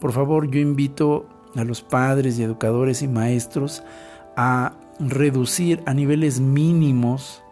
[0.01, 3.83] Por favor, yo invito a los padres y educadores y maestros
[4.37, 7.43] a reducir a niveles mínimos,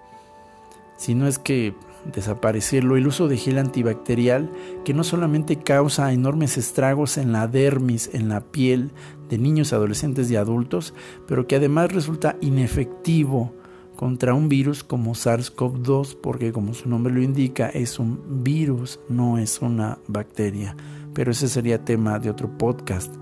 [0.96, 1.74] si no es que
[2.12, 4.50] desaparecerlo, el uso de gel antibacterial
[4.84, 8.90] que no solamente causa enormes estragos en la dermis, en la piel
[9.30, 10.92] de niños, adolescentes y adultos,
[11.26, 13.54] pero que además resulta inefectivo
[13.96, 19.38] contra un virus como SARS-CoV-2, porque como su nombre lo indica, es un virus, no
[19.38, 20.76] es una bacteria.
[21.14, 23.14] Pero ese sería tema de otro podcast.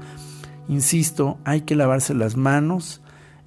[0.68, 3.02] Insisto, hay que lavarse las manos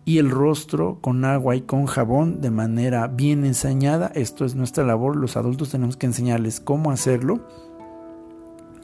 [0.05, 4.11] y el rostro con agua y con jabón de manera bien ensañada.
[4.13, 7.47] Esto es nuestra labor, los adultos tenemos que enseñarles cómo hacerlo.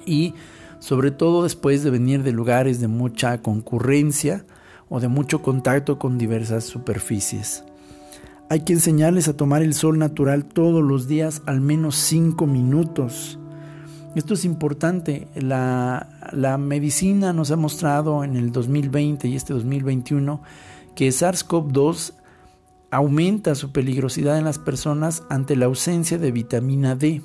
[0.06, 0.34] Y
[0.80, 4.46] sobre todo después de venir de lugares de mucha concurrencia
[4.90, 7.64] o de mucho contacto con diversas superficies.
[8.52, 13.40] Hay que enseñarles a tomar el sol natural todos los días, al menos 5 minutos.
[14.14, 15.30] Esto es importante.
[15.36, 20.42] La, la, medicina nos ha mostrado en el 2020 y este 2021
[20.96, 22.16] que SARS-CoV-2
[22.92, 27.22] aumenta su peligrosidad en las personas ante la ausencia de vitamina D.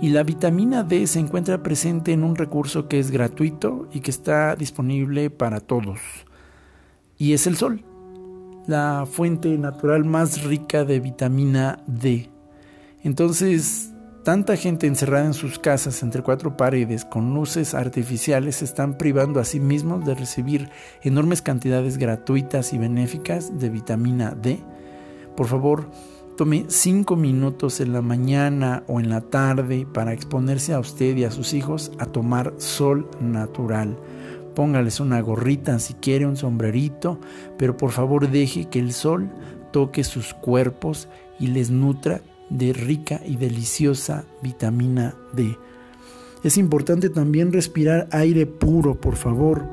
[0.00, 4.10] Y la vitamina D se encuentra presente en un recurso que es gratuito y que
[4.10, 6.00] está disponible para todos.
[7.18, 7.84] Y es el sol
[8.66, 12.30] la fuente natural más rica de vitamina D.
[13.02, 13.92] Entonces,
[14.24, 19.40] tanta gente encerrada en sus casas entre cuatro paredes con luces artificiales se están privando
[19.40, 20.68] a sí mismos de recibir
[21.02, 24.60] enormes cantidades gratuitas y benéficas de vitamina D.
[25.36, 25.90] Por favor,
[26.36, 31.24] tome cinco minutos en la mañana o en la tarde para exponerse a usted y
[31.24, 33.96] a sus hijos a tomar sol natural.
[34.60, 37.18] Póngales una gorrita si quiere, un sombrerito,
[37.56, 39.30] pero por favor deje que el sol
[39.72, 42.20] toque sus cuerpos y les nutra
[42.50, 45.56] de rica y deliciosa vitamina D.
[46.44, 49.64] Es importante también respirar aire puro, por favor,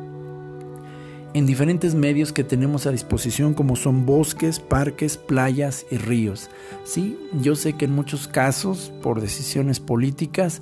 [1.33, 6.49] en diferentes medios que tenemos a disposición como son bosques, parques, playas y ríos.
[6.85, 10.61] Sí, yo sé que en muchos casos, por decisiones políticas,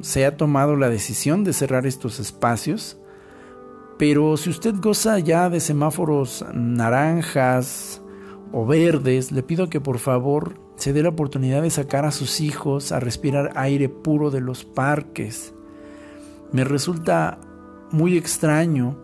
[0.00, 2.98] se ha tomado la decisión de cerrar estos espacios,
[3.98, 8.00] pero si usted goza ya de semáforos naranjas
[8.52, 12.40] o verdes, le pido que por favor se dé la oportunidad de sacar a sus
[12.40, 15.52] hijos a respirar aire puro de los parques.
[16.52, 17.40] Me resulta
[17.90, 19.02] muy extraño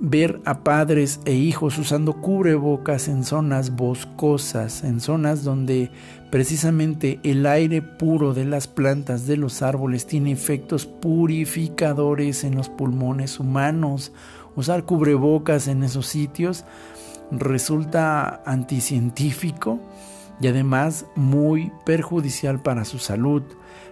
[0.00, 5.90] ver a padres e hijos usando cubrebocas en zonas boscosas, en zonas donde
[6.30, 12.68] precisamente el aire puro de las plantas, de los árboles, tiene efectos purificadores en los
[12.68, 14.12] pulmones humanos.
[14.54, 16.64] Usar cubrebocas en esos sitios
[17.30, 19.80] resulta anticientífico
[20.40, 23.42] y además muy perjudicial para su salud.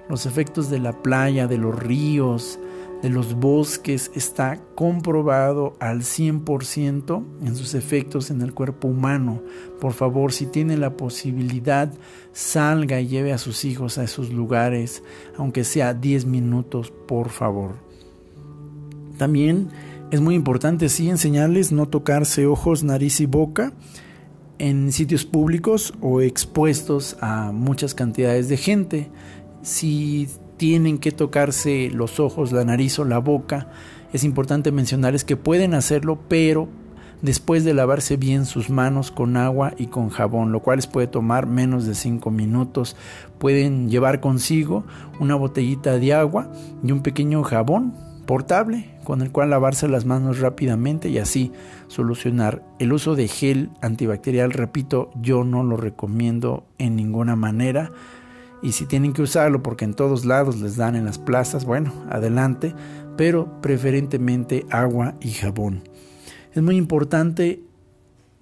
[0.09, 2.59] Los efectos de la playa, de los ríos,
[3.05, 9.43] de los bosques está comprobado al 100% en sus efectos en el cuerpo humano.
[9.79, 11.93] Por favor, si tiene la posibilidad,
[12.33, 15.03] salga y lleve a sus hijos a esos lugares,
[15.37, 17.73] aunque sea 10 minutos, por favor.
[19.19, 19.69] También
[20.11, 23.75] es muy importante, sí, enseñarles no tocarse ojos, nariz y boca
[24.59, 29.11] en sitios públicos o expuestos a muchas cantidades de gente.
[29.61, 33.69] Si tienen que tocarse los ojos, la nariz o la boca.
[34.13, 36.69] Es importante mencionarles que pueden hacerlo, pero
[37.23, 41.07] después de lavarse bien sus manos con agua y con jabón, lo cual les puede
[41.07, 42.97] tomar menos de 5 minutos.
[43.39, 44.85] Pueden llevar consigo
[45.21, 47.95] una botellita de agua y un pequeño jabón
[48.27, 51.53] portable con el cual lavarse las manos rápidamente y así
[51.89, 52.63] solucionar.
[52.79, 57.91] El uso de gel antibacterial, repito, yo no lo recomiendo en ninguna manera
[58.65, 61.93] y si tienen que usarlo porque en todos lados les dan en las plazas, bueno,
[62.11, 62.75] adelante,
[63.17, 65.83] pero preferentemente agua y jabón.
[66.55, 67.63] Es muy importante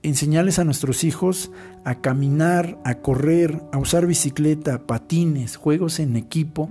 [0.04, 1.50] enseñarles a nuestros hijos
[1.84, 6.70] a caminar, a correr, a usar bicicleta, patines, juegos en equipo,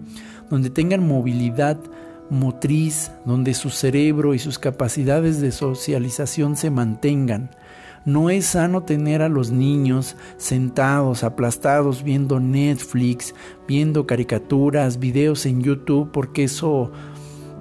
[0.50, 1.78] donde tengan movilidad
[2.30, 7.52] motriz, donde su cerebro y sus capacidades de socialización se mantengan.
[8.04, 13.36] No es sano tener a los niños sentados, aplastados, viendo Netflix,
[13.68, 16.92] viendo caricaturas, videos en YouTube, porque eso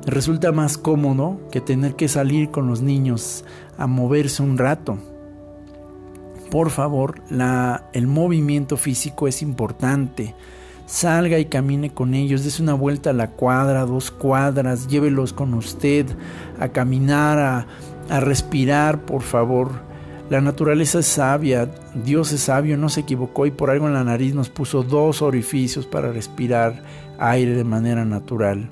[0.07, 3.45] resulta más cómodo que tener que salir con los niños
[3.77, 4.97] a moverse un rato.
[6.51, 7.21] Por favor,
[7.93, 10.35] el movimiento físico es importante.
[10.87, 15.53] Salga y camine con ellos, des una vuelta a la cuadra, dos cuadras, llévelos con
[15.53, 16.07] usted
[16.59, 17.67] a caminar,
[18.09, 19.90] a respirar, por favor
[20.31, 21.69] la naturaleza es sabia,
[22.05, 25.23] Dios es sabio, no se equivocó y por algo en la nariz nos puso dos
[25.23, 26.85] orificios para respirar
[27.19, 28.71] aire de manera natural.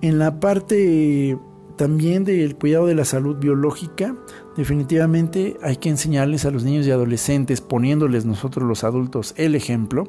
[0.00, 1.36] En la parte
[1.76, 4.16] también del cuidado de la salud biológica,
[4.56, 10.08] definitivamente hay que enseñarles a los niños y adolescentes, poniéndoles nosotros los adultos el ejemplo,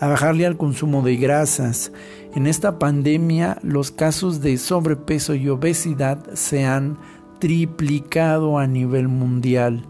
[0.00, 1.92] a bajarle al consumo de grasas.
[2.34, 6.96] En esta pandemia los casos de sobrepeso y obesidad se han
[7.42, 9.82] triplicado a nivel mundial.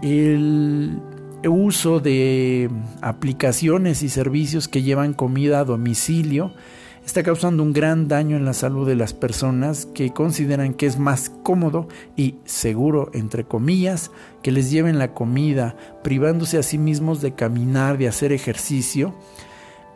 [0.00, 1.00] El
[1.44, 2.70] uso de
[3.00, 6.52] aplicaciones y servicios que llevan comida a domicilio
[7.04, 11.00] está causando un gran daño en la salud de las personas que consideran que es
[11.00, 17.20] más cómodo y seguro, entre comillas, que les lleven la comida, privándose a sí mismos
[17.20, 19.16] de caminar, de hacer ejercicio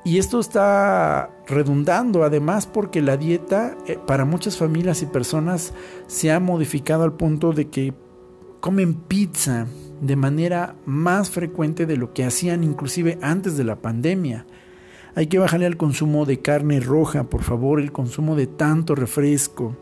[0.07, 5.72] y esto está redundando además porque la dieta eh, para muchas familias y personas
[6.06, 7.94] se ha modificado al punto de que
[8.61, 9.66] comen pizza
[10.00, 14.44] de manera más frecuente de lo que hacían inclusive antes de la pandemia.
[15.14, 19.74] Hay que bajarle al consumo de carne roja, por favor, el consumo de tanto refresco,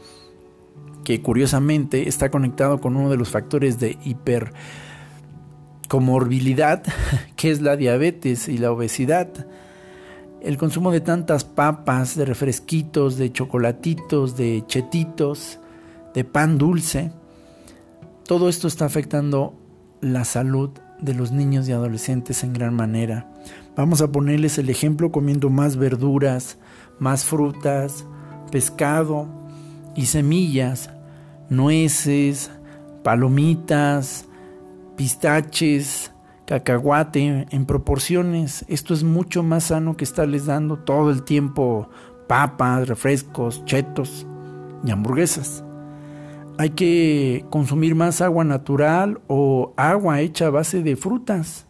[1.02, 6.84] que curiosamente está conectado con uno de los factores de hipercomorbilidad,
[7.36, 9.48] que es la diabetes y la obesidad
[10.44, 15.58] el consumo de tantas papas, de refresquitos, de chocolatitos, de chetitos,
[16.12, 17.12] de pan dulce,
[18.26, 19.54] todo esto está afectando
[20.02, 23.32] la salud de los niños y adolescentes en gran manera.
[23.74, 26.58] Vamos a ponerles el ejemplo comiendo más verduras,
[26.98, 28.04] más frutas,
[28.50, 29.28] pescado
[29.96, 30.90] y semillas,
[31.48, 32.50] nueces,
[33.02, 34.26] palomitas,
[34.96, 36.12] pistaches,
[36.46, 38.64] cacahuate en proporciones.
[38.68, 41.88] Esto es mucho más sano que estarles dando todo el tiempo
[42.26, 44.26] papas, refrescos, chetos
[44.84, 45.64] y hamburguesas.
[46.56, 51.66] Hay que consumir más agua natural o agua hecha a base de frutas.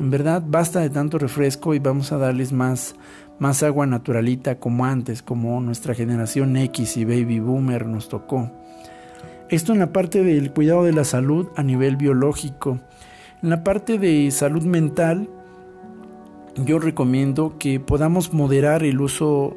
[0.00, 2.96] En verdad, basta de tanto refresco y vamos a darles más,
[3.38, 8.50] más agua naturalita como antes, como nuestra generación X y Baby Boomer nos tocó.
[9.50, 12.80] Esto en la parte del cuidado de la salud a nivel biológico.
[13.42, 15.28] En la parte de salud mental,
[16.64, 19.56] yo recomiendo que podamos moderar el uso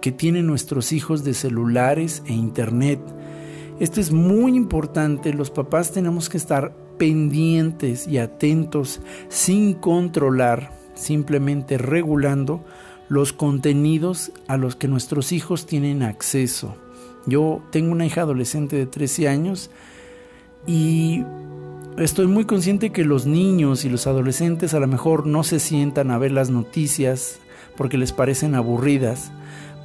[0.00, 3.00] que tienen nuestros hijos de celulares e internet.
[3.80, 11.76] Esto es muy importante, los papás tenemos que estar pendientes y atentos sin controlar, simplemente
[11.76, 12.64] regulando
[13.08, 16.76] los contenidos a los que nuestros hijos tienen acceso.
[17.26, 19.72] Yo tengo una hija adolescente de 13 años
[20.68, 21.24] y
[21.98, 26.10] estoy muy consciente que los niños y los adolescentes a lo mejor no se sientan
[26.10, 27.38] a ver las noticias
[27.76, 29.32] porque les parecen aburridas,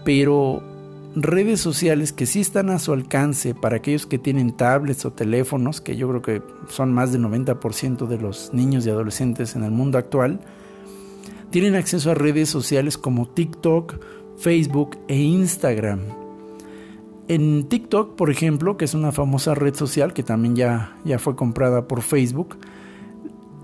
[0.04, 0.64] pero
[1.16, 5.82] redes sociales que sí están a su alcance para aquellos que tienen tablets o teléfonos,
[5.82, 9.72] que yo creo que son más del 90% de los niños y adolescentes en el
[9.72, 10.40] mundo actual,
[11.50, 13.96] tienen acceso a redes sociales como TikTok,
[14.38, 16.19] Facebook e Instagram.
[17.30, 21.36] En TikTok, por ejemplo, que es una famosa red social que también ya, ya fue
[21.36, 22.58] comprada por Facebook,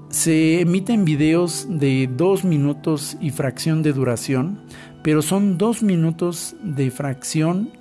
[0.09, 4.61] se emiten videos de dos minutos y fracción de duración,
[5.03, 7.72] pero son dos minutos de fracción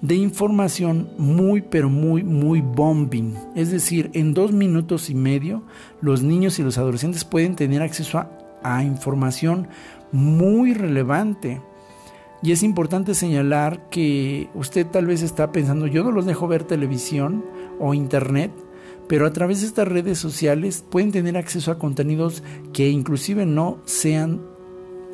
[0.00, 3.34] de información muy, pero muy, muy bombing.
[3.54, 5.62] Es decir, en dos minutos y medio
[6.00, 8.30] los niños y los adolescentes pueden tener acceso a,
[8.62, 9.68] a información
[10.12, 11.60] muy relevante.
[12.42, 16.64] Y es importante señalar que usted tal vez está pensando, yo no los dejo ver
[16.64, 17.44] televisión
[17.78, 18.50] o internet,
[19.08, 23.78] pero a través de estas redes sociales pueden tener acceso a contenidos que inclusive no
[23.84, 24.40] sean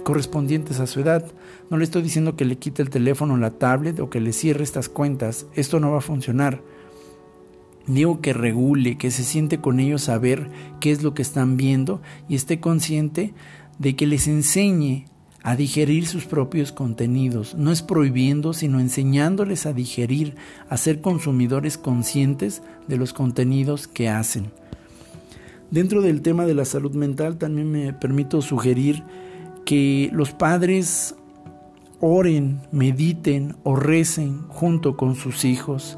[0.04, 1.24] correspondientes a su edad.
[1.68, 4.62] No le estoy diciendo que le quite el teléfono la tablet o que le cierre
[4.62, 5.46] estas cuentas.
[5.54, 6.62] Esto no va a funcionar.
[7.88, 10.48] Digo que regule, que se siente con ellos a ver
[10.78, 13.34] qué es lo que están viendo y esté consciente
[13.78, 15.06] de que les enseñe
[15.46, 17.54] a digerir sus propios contenidos.
[17.54, 20.34] No es prohibiendo, sino enseñándoles a digerir,
[20.68, 24.50] a ser consumidores conscientes de los contenidos que hacen.
[25.70, 29.04] Dentro del tema de la salud mental también me permito sugerir
[29.64, 31.14] que los padres
[32.00, 35.96] oren, mediten o recen junto con sus hijos.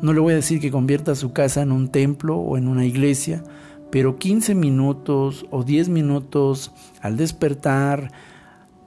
[0.00, 2.86] No le voy a decir que convierta su casa en un templo o en una
[2.86, 3.44] iglesia,
[3.90, 6.72] pero 15 minutos o 10 minutos
[7.02, 8.12] al despertar,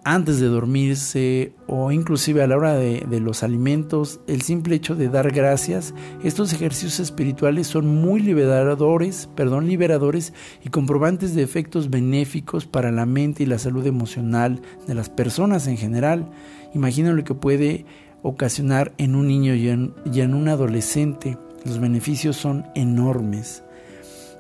[0.04, 5.10] antes de dormirse o inclusive a la hora de, los alimentos, el simple hecho de
[5.10, 5.94] dar gracias,
[6.24, 10.34] estos ejercicios espirituales son muy liberadores, perdón, liberadores
[10.64, 15.68] y comprobantes de efectos benéficos para la mente y la salud emocional de las personas
[15.68, 16.32] en general.
[16.74, 17.86] Imagina lo que puede
[18.24, 21.38] ocasionar en un niño y en, y en un adolescente.
[21.64, 23.64] Los beneficios son enormes.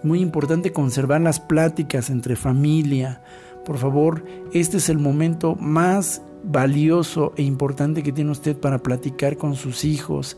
[0.03, 3.21] Muy importante conservar las pláticas entre familia,
[3.65, 9.37] por favor, este es el momento más valioso e importante que tiene usted para platicar
[9.37, 10.37] con sus hijos,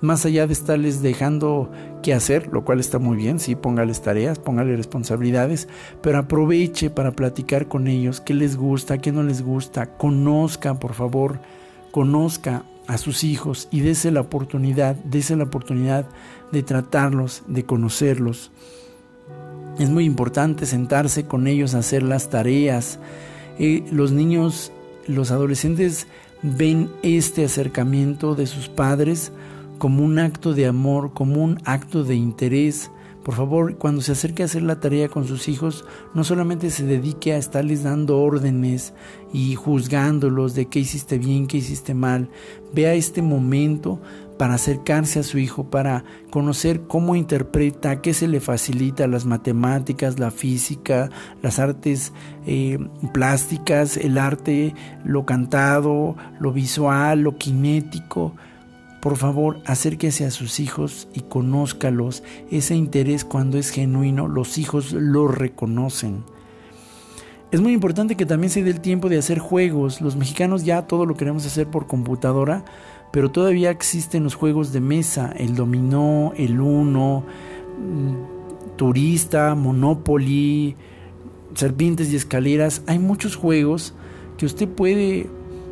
[0.00, 1.70] más allá de estarles dejando
[2.02, 5.68] qué hacer, lo cual está muy bien, sí, póngales tareas, póngale responsabilidades,
[6.02, 10.94] pero aproveche para platicar con ellos, qué les gusta, qué no les gusta, conozca, por
[10.94, 11.40] favor,
[11.90, 16.06] conozca a sus hijos y dése la oportunidad, dése la oportunidad
[16.52, 18.50] de tratarlos, de conocerlos.
[19.78, 22.98] Es muy importante sentarse con ellos a hacer las tareas.
[23.60, 24.72] Eh, los niños,
[25.06, 26.08] los adolescentes
[26.42, 29.32] ven este acercamiento de sus padres
[29.78, 32.90] como un acto de amor, como un acto de interés.
[33.22, 36.84] Por favor, cuando se acerque a hacer la tarea con sus hijos, no solamente se
[36.84, 38.94] dedique a estarles dando órdenes
[39.32, 42.30] y juzgándolos de qué hiciste bien, qué hiciste mal.
[42.72, 44.00] Vea este momento
[44.38, 50.18] para acercarse a su hijo, para conocer cómo interpreta, qué se le facilita, las matemáticas,
[50.18, 51.10] la física,
[51.42, 52.12] las artes
[52.46, 52.78] eh,
[53.12, 54.74] plásticas, el arte,
[55.04, 58.34] lo cantado, lo visual, lo kinético.
[59.00, 62.22] Por favor, acérquese a sus hijos y conózcalos.
[62.50, 66.24] Ese interés cuando es genuino, los hijos lo reconocen.
[67.50, 70.02] Es muy importante que también se dé el tiempo de hacer juegos.
[70.02, 72.62] Los mexicanos ya todo lo queremos hacer por computadora,
[73.12, 77.24] pero todavía existen los juegos de mesa, el dominó, el uno,
[77.78, 80.76] mm, turista, Monopoly,
[81.54, 82.82] serpientes y escaleras.
[82.86, 83.94] Hay muchos juegos
[84.36, 85.28] que usted puede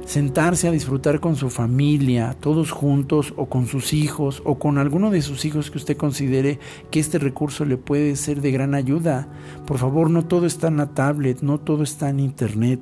[0.07, 5.11] sentarse a disfrutar con su familia, todos juntos o con sus hijos o con alguno
[5.11, 6.61] de sus hijos que usted considere
[6.91, 9.29] que este recurso le puede ser de gran ayuda.
[9.67, 12.81] Por favor, no todo está en la tablet, no todo está en internet.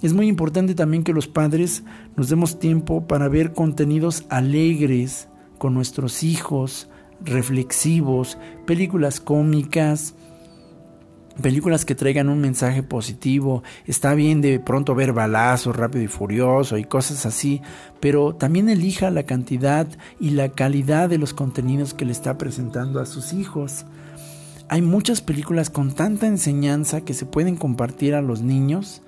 [0.00, 1.82] Es muy importante también que los padres
[2.18, 6.88] nos demos tiempo para ver contenidos alegres con nuestros hijos,
[7.20, 10.16] reflexivos, películas cómicas,
[11.40, 13.62] películas que traigan un mensaje positivo.
[13.86, 17.62] Está bien de pronto ver balazos, rápido y furioso y cosas así,
[18.00, 19.86] pero también elija la cantidad
[20.18, 23.86] y la calidad de los contenidos que le está presentando a sus hijos.
[24.68, 29.02] Hay muchas películas con tanta enseñanza que se pueden compartir a los niños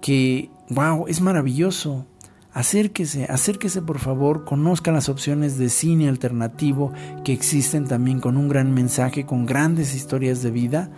[0.00, 2.06] que, wow, es maravilloso.
[2.52, 6.92] Acérquese, acérquese por favor, conozca las opciones de cine alternativo
[7.24, 10.90] que existen también con un gran mensaje, con grandes historias de vida,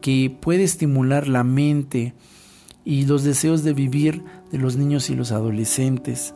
[0.00, 2.14] que puede estimular la mente
[2.84, 6.34] y los deseos de vivir de los niños y los adolescentes.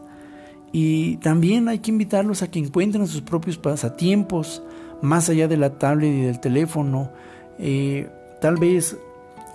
[0.73, 4.63] Y también hay que invitarlos a que encuentren sus propios pasatiempos,
[5.01, 7.13] más allá de la tablet y del teléfono.
[7.59, 8.11] Eh,
[8.41, 8.97] tal vez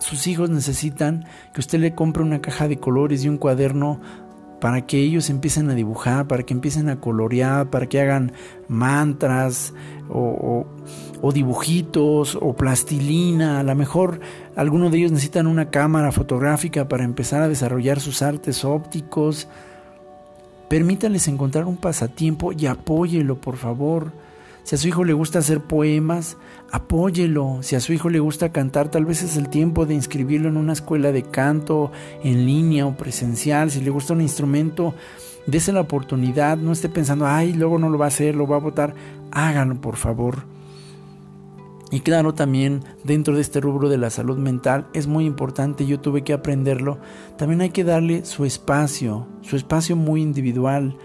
[0.01, 4.01] sus hijos necesitan que usted le compre una caja de colores y un cuaderno
[4.59, 8.31] para que ellos empiecen a dibujar, para que empiecen a colorear, para que hagan
[8.67, 9.73] mantras
[10.09, 10.65] o,
[11.33, 13.59] dibujitos o plastilina.
[13.59, 14.19] A lo mejor
[14.55, 19.47] algunos de ellos necesitan una cámara fotográfica para empezar a desarrollar sus artes ópticos.
[20.67, 24.11] Permítales encontrar un pasatiempo y apóyelo, por favor.
[24.63, 26.37] Si a su hijo le gusta hacer poemas,
[26.71, 27.59] apóyelo.
[27.61, 30.57] Si a su hijo le gusta cantar, tal vez es el tiempo de inscribirlo en
[30.57, 31.91] una escuela de canto
[32.23, 33.71] en línea o presencial.
[33.71, 34.93] Si le gusta un instrumento,
[35.47, 36.57] dése la oportunidad.
[36.57, 38.93] No esté pensando, ay, luego no lo va a hacer, lo va a votar.
[39.31, 40.43] Háganlo, por favor.
[41.91, 45.99] Y claro, también dentro de este rubro de la salud mental es muy importante, yo
[45.99, 46.99] tuve que aprenderlo,
[47.37, 50.97] también hay que darle su espacio, su espacio muy individual,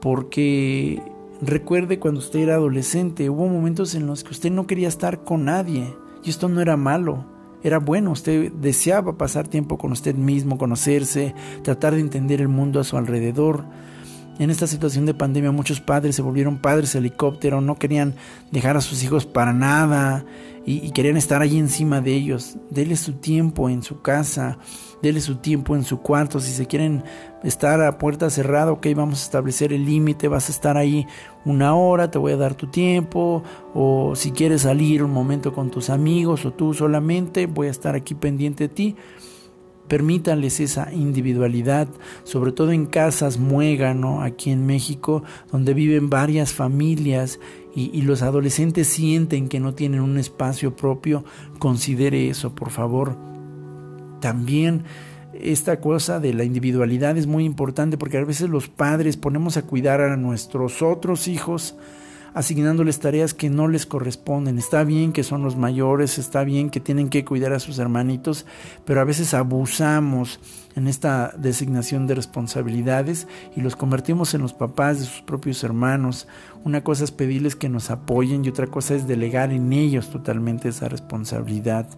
[0.00, 1.02] porque
[1.42, 5.44] Recuerde cuando usted era adolescente, hubo momentos en los que usted no quería estar con
[5.44, 7.26] nadie y esto no era malo,
[7.62, 12.80] era bueno, usted deseaba pasar tiempo con usted mismo, conocerse, tratar de entender el mundo
[12.80, 13.64] a su alrededor.
[14.38, 18.14] En esta situación de pandemia muchos padres se volvieron padres helicóptero, no querían
[18.50, 20.26] dejar a sus hijos para nada
[20.66, 22.56] y, querían estar allí encima de ellos.
[22.70, 24.58] Dele su tiempo en su casa,
[25.00, 26.40] dele su tiempo en su cuarto.
[26.40, 27.04] Si se quieren
[27.44, 31.06] estar a puerta cerrada, ok, vamos a establecer el límite, vas a estar ahí
[31.44, 33.44] una hora, te voy a dar tu tiempo.
[33.74, 37.94] O si quieres salir un momento con tus amigos o tú solamente, voy a estar
[37.94, 38.96] aquí pendiente de ti.
[39.88, 41.88] Permítanles esa individualidad,
[42.24, 47.38] sobre todo en casas muégano, aquí en México, donde viven varias familias
[47.74, 51.24] y, y, los adolescentes sienten que no tienen un espacio propio.
[51.58, 53.16] Considere eso, por favor.
[54.20, 54.84] También
[55.40, 59.62] esta cosa de la individualidad es muy importante porque a veces los padres ponemos a
[59.62, 61.76] cuidar a nuestros otros hijos
[62.36, 64.58] asignándoles tareas que no les corresponden.
[64.58, 68.44] Está bien que son los mayores, está bien que tienen que cuidar a sus hermanitos,
[68.84, 70.38] pero a veces abusamos
[70.74, 73.26] en esta designación de responsabilidades
[73.56, 76.28] y los convertimos en los papás de sus propios hermanos.
[76.62, 80.68] Una cosa es pedirles que nos apoyen y otra cosa es delegar en ellos totalmente
[80.68, 81.88] esa responsabilidad.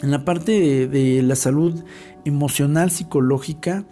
[0.00, 1.82] En la parte de, la salud
[2.24, 3.84] emocional, psicológica,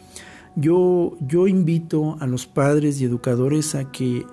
[0.55, 4.25] yo, yo invito a los padres y educadores a que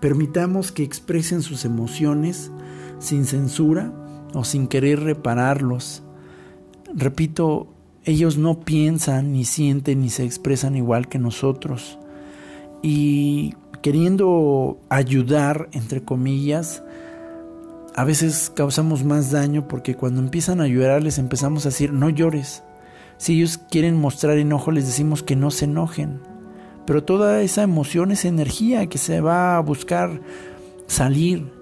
[0.00, 2.50] permitamos que expresen sus emociones
[2.98, 3.92] sin censura
[4.34, 6.02] o sin querer repararlos.
[6.94, 7.68] Repito,
[8.04, 11.98] ellos no piensan, ni sienten, ni se expresan igual que nosotros.
[12.82, 16.82] Y queriendo ayudar, entre comillas,
[17.94, 22.08] a veces causamos más daño porque cuando empiezan a llorar les empezamos a decir no
[22.10, 22.62] llores.
[23.16, 26.20] Si ellos quieren mostrar enojo les decimos que no se enojen.
[26.88, 30.22] Pero toda esa emoción es energía que se va a buscar
[30.86, 31.52] salir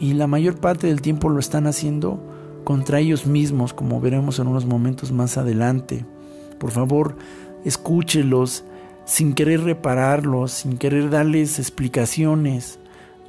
[0.00, 2.20] y la mayor parte del tiempo lo están haciendo
[2.64, 6.04] contra ellos mismos, como veremos en unos momentos más adelante.
[6.58, 7.14] Por favor,
[7.64, 8.64] escúchelos
[9.04, 12.80] sin querer repararlos, sin querer darles explicaciones.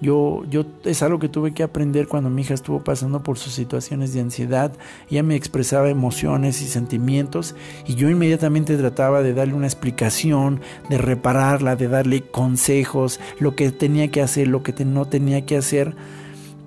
[0.01, 3.53] Yo, yo es algo que tuve que aprender cuando mi hija estuvo pasando por sus
[3.53, 4.73] situaciones de ansiedad.
[5.09, 7.55] Ella me expresaba emociones y sentimientos
[7.87, 13.71] y yo inmediatamente trataba de darle una explicación, de repararla, de darle consejos, lo que
[13.71, 15.95] tenía que hacer, lo que no tenía que hacer.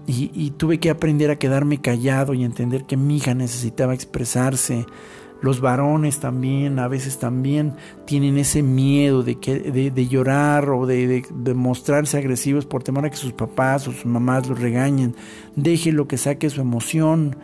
[0.06, 4.86] Y, y tuve que aprender a quedarme callado y entender que mi hija necesitaba expresarse.
[5.40, 7.74] Los varones también, a veces también
[8.06, 11.24] tienen ese miedo de, que, de, llorar o de,
[11.54, 15.14] mostrarse agresivos por temor a que sus papás o sus mamás los regañen.
[15.54, 17.36] lo que saque su emoción.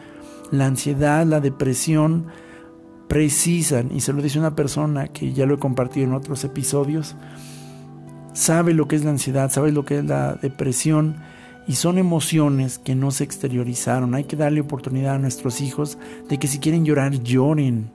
[0.50, 2.26] La ansiedad, la depresión
[3.08, 7.16] precisan, y se lo dice una persona que ya lo he compartido en otros episodios,
[8.32, 11.16] sabe lo que es la ansiedad, sabe lo que es la depresión
[11.66, 14.14] y son emociones que no se exteriorizaron.
[14.14, 15.98] Hay que darle oportunidad a nuestros hijos
[16.28, 17.90] de que si quieren llorar, lloren.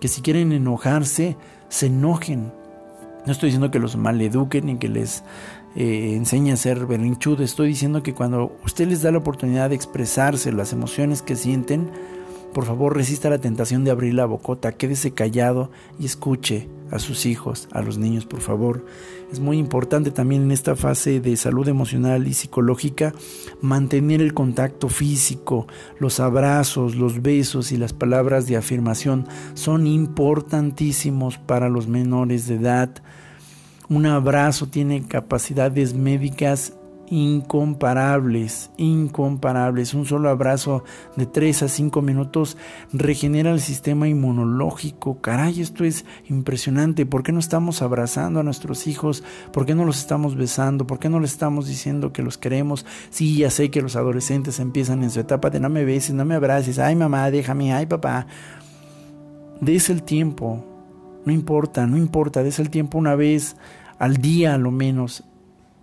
[0.00, 1.36] Que si quieren enojarse,
[1.68, 2.52] se enojen.
[3.26, 5.24] No estoy diciendo que los maleduquen ni que les
[5.76, 7.40] eh, enseñe a ser berrinchudos.
[7.40, 11.90] Estoy diciendo que cuando usted les da la oportunidad de expresarse las emociones que sienten,
[12.54, 17.26] por favor resista la tentación de abrir la bocota, quédese callado y escuche a sus
[17.26, 18.84] hijos, a los niños, por favor.
[19.32, 23.14] Es muy importante también en esta fase de salud emocional y psicológica
[23.60, 25.68] mantener el contacto físico,
[26.00, 32.56] los abrazos, los besos y las palabras de afirmación son importantísimos para los menores de
[32.56, 33.02] edad.
[33.88, 36.74] Un abrazo tiene capacidades médicas
[37.10, 39.94] incomparables, incomparables.
[39.94, 40.84] Un solo abrazo
[41.16, 42.56] de 3 a 5 minutos
[42.92, 45.20] regenera el sistema inmunológico.
[45.20, 47.06] Caray, esto es impresionante.
[47.06, 49.24] ¿Por qué no estamos abrazando a nuestros hijos?
[49.52, 50.86] ¿Por qué no los estamos besando?
[50.86, 52.86] ¿Por qué no les estamos diciendo que los queremos?
[53.10, 56.24] Sí, ya sé que los adolescentes empiezan en su etapa de no me beses, no
[56.24, 58.26] me abraces, ay mamá, déjame, ay papá.
[59.60, 60.64] Des el tiempo,
[61.24, 63.56] no importa, no importa, des el tiempo una vez
[63.98, 65.24] al día a lo menos.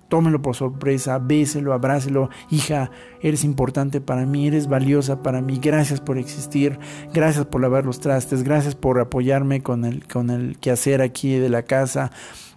[0.10, 2.30] Tómelo por sorpresa, béselo, abrácelo.
[2.50, 2.92] Hija,
[3.22, 5.60] eres importante para mí, eres valiosa para mí.
[5.62, 6.80] Gracias por existir,
[7.14, 11.50] gracias por lavar los trastes, gracias por apoyarme con el, con el quehacer aquí de
[11.50, 12.12] la casa.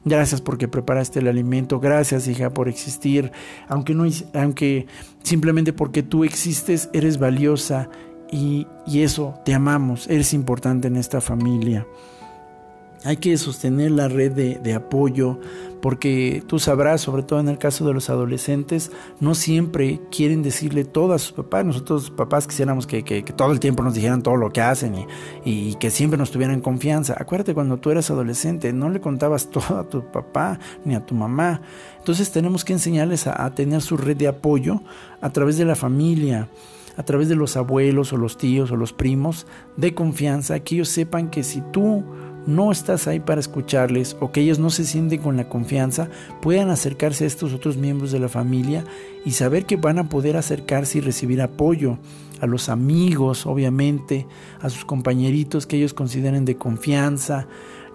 [0.05, 1.80] Gracias porque preparaste el alimento.
[1.80, 3.32] Gracias, hija, por existir.
[3.68, 4.86] Aunque no aunque
[5.22, 7.90] simplemente porque tú existes, eres valiosa
[8.30, 10.09] y, y eso te amamos.
[10.09, 11.86] Eres importante en esta familia.
[13.05, 15.40] Hay que sostener la red de, apoyo
[15.80, 20.84] porque tú sabrás, sobre todo en el caso de los adolescentes, no siempre quieren decirle
[20.84, 21.64] todo a sus papás.
[21.64, 23.02] Nosotros papás quisiéramos que,
[23.36, 25.06] todo el tiempo nos dijeran todo lo que hacen y,
[25.44, 27.14] y, que siempre nos tuvieran confianza.
[27.18, 31.14] Acuérdate cuando tú eras adolescente, no le contabas todo a tu papá ni a tu
[31.14, 31.62] mamá.
[31.98, 34.82] Entonces tenemos que enseñarles a, a tener su red de apoyo
[35.20, 36.48] a través de la familia
[36.96, 39.46] a través de los abuelos o los tíos o los primos
[39.78, 42.04] de confianza, que ellos sepan que si tú
[42.47, 46.09] no estás ahí para escucharles o que ellos no se sienten con la confianza,
[46.41, 48.84] puedan acercarse a estos otros miembros de la familia
[49.24, 51.99] y saber que van a poder acercarse y recibir apoyo
[52.41, 54.26] a los amigos, obviamente,
[54.61, 57.47] a sus compañeritos que ellos consideren de confianza,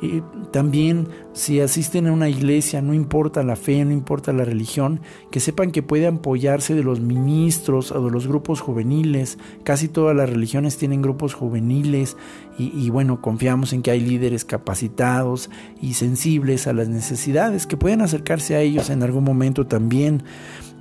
[0.01, 0.21] y
[0.51, 4.99] también si asisten a una iglesia, no importa la fe, no importa la religión,
[5.31, 9.37] que sepan que pueden apoyarse de los ministros o de los grupos juveniles.
[9.63, 12.17] Casi todas las religiones tienen grupos juveniles
[12.57, 15.49] y, y bueno, confiamos en que hay líderes capacitados
[15.81, 20.23] y sensibles a las necesidades que pueden acercarse a ellos en algún momento también.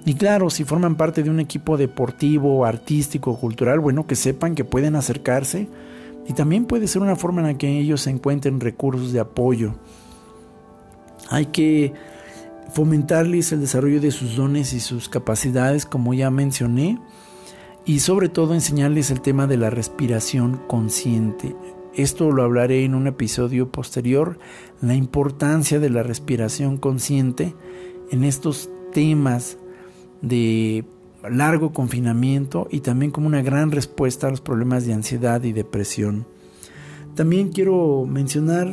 [0.05, 4.65] Y claro, si forman parte de un equipo deportivo, artístico, cultural, bueno, que sepan que
[4.65, 5.69] pueden acercarse
[6.27, 9.75] y también puede ser una forma en la que ellos encuentren recursos de apoyo.
[11.31, 11.93] Hay que
[12.73, 16.99] fomentarles el desarrollo de sus dones y sus capacidades, como ya mencioné,
[17.85, 21.55] y sobre todo enseñarles el tema de la respiración consciente.
[21.95, 24.39] Esto lo hablaré en un episodio posterior,
[24.81, 27.55] la importancia de la respiración consciente
[28.11, 29.59] en estos temas
[30.21, 30.85] de
[31.31, 36.27] largo confinamiento y también como una gran respuesta a los problemas de ansiedad y depresión.
[37.15, 38.71] También quiero mencionar,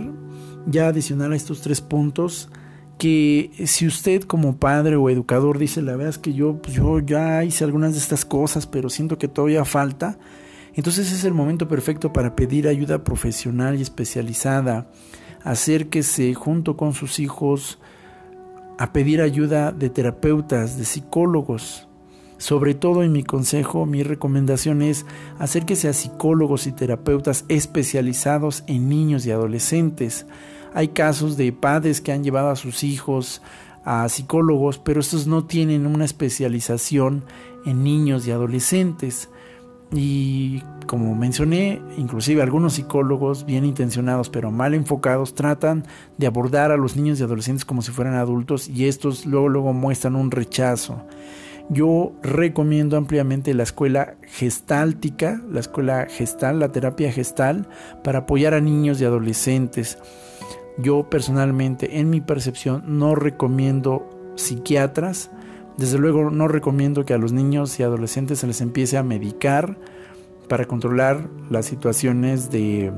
[0.65, 2.49] ya adicional a estos tres puntos,
[2.97, 6.99] que si usted como padre o educador dice, la verdad es que yo, pues yo
[6.99, 10.19] ya hice algunas de estas cosas, pero siento que todavía falta,
[10.73, 14.89] entonces es el momento perfecto para pedir ayuda profesional y especializada.
[15.43, 17.79] Acérquese junto con sus hijos
[18.77, 21.87] a pedir ayuda de terapeutas, de psicólogos,
[22.41, 25.05] sobre todo en mi consejo, mi recomendación es
[25.37, 30.25] acérquese a psicólogos y terapeutas especializados en niños y adolescentes.
[30.73, 33.43] Hay casos de padres que han llevado a sus hijos
[33.85, 37.25] a psicólogos, pero estos no tienen una especialización
[37.63, 39.29] en niños y adolescentes.
[39.93, 45.85] Y como mencioné, inclusive algunos psicólogos bien intencionados pero mal enfocados tratan
[46.17, 49.73] de abordar a los niños y adolescentes como si fueran adultos y estos luego, luego
[49.73, 51.05] muestran un rechazo.
[51.71, 57.69] Yo recomiendo ampliamente la escuela gestáltica, la escuela gestal, la terapia gestal,
[58.03, 59.97] para apoyar a niños y adolescentes.
[60.77, 65.31] Yo personalmente, en mi percepción, no recomiendo psiquiatras.
[65.77, 69.77] Desde luego no recomiendo que a los niños y adolescentes se les empiece a medicar
[70.49, 72.91] para controlar las situaciones de,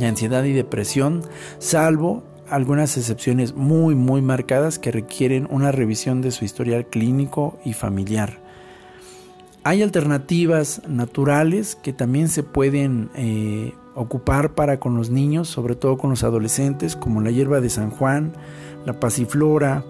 [0.00, 1.20] ansiedad y depresión,
[1.58, 7.72] salvo algunas excepciones muy muy marcadas que requieren una revisión de su historial clínico y
[7.72, 8.38] familiar.
[9.62, 15.96] Hay alternativas naturales que también se pueden eh, ocupar para con los niños, sobre todo
[15.96, 18.34] con los adolescentes, como la hierba de San Juan,
[18.84, 19.84] la pasiflora,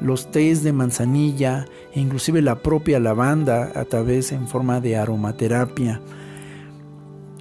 [0.00, 6.00] los tés de manzanilla e inclusive la propia lavanda a través en forma de aromaterapia.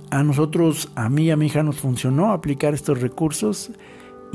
[0.09, 3.71] A nosotros, a mí y a mi hija nos funcionó aplicar estos recursos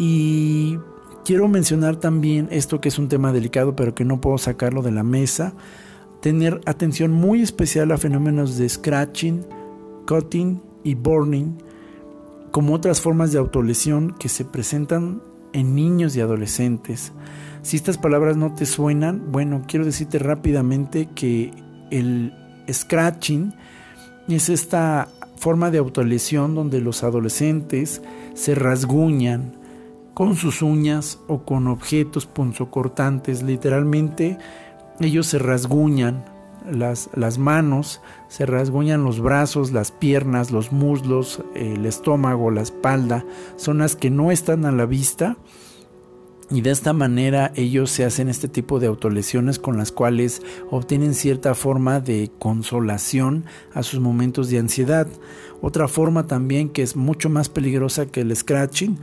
[0.02, 0.78] y
[1.26, 4.92] quiero mencionar también esto que es un tema delicado, pero que no puedo sacarlo de
[4.92, 5.52] la mesa.
[6.22, 9.44] Tener atención muy especial a fenómenos de scratching,
[10.06, 11.58] cutting y burning,
[12.50, 15.20] como otras formas de autolesión que se presentan
[15.52, 17.12] en niños y adolescentes.
[17.60, 21.50] Si estas palabras no te suenan, bueno, quiero decirte rápidamente que
[21.90, 22.32] el
[22.72, 23.52] scratching
[24.28, 28.00] es esta forma de autolesión donde los adolescentes
[28.32, 29.59] se rasguñan,
[30.14, 33.42] con sus uñas o con objetos punzocortantes.
[33.42, 34.38] Literalmente
[35.00, 36.24] ellos se rasguñan
[36.70, 43.24] las, las, manos, se rasguñan los brazos, las piernas, los muslos, el estómago, la espalda,
[43.56, 45.36] zonas que no están a la vista.
[46.52, 51.14] Y de esta manera ellos se hacen este tipo de autolesiones con las cuales obtienen
[51.14, 55.06] cierta forma de consolación a sus momentos de ansiedad.
[55.62, 58.98] Otra forma también que es mucho más peligrosa que el scratching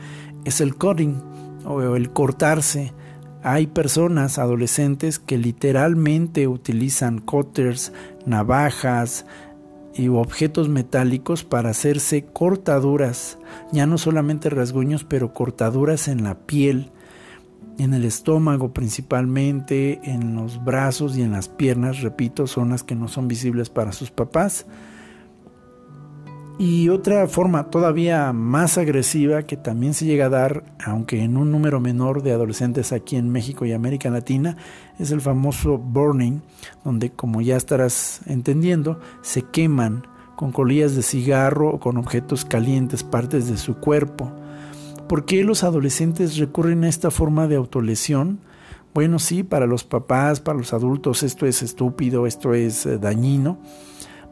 [0.48, 1.22] es el cutting
[1.66, 2.94] o el cortarse.
[3.44, 7.92] Hay personas, adolescentes, que literalmente utilizan cutters,
[8.26, 9.26] navajas
[9.94, 13.38] y objetos metálicos para hacerse cortaduras,
[13.74, 16.92] ya no solamente rasguños, pero cortaduras en la piel,
[17.78, 23.10] en el estómago principalmente, en los brazos y en las piernas, repito, zonas que no
[23.10, 24.66] son visibles para sus papás.
[26.60, 31.52] Y otra forma todavía más agresiva que también se llega a dar, aunque en un
[31.52, 34.58] número menor de adolescentes aquí en México y América Latina,
[34.98, 36.40] es el famoso burning,
[36.84, 43.04] donde como ya estarás entendiendo, se queman con colillas de cigarro o con objetos calientes
[43.04, 44.32] partes de su cuerpo.
[45.08, 48.40] ¿Por qué los adolescentes recurren a esta forma de autolesión?
[48.96, 53.60] Bueno, sí, para los papás, para los adultos esto es estúpido, esto es eh, dañino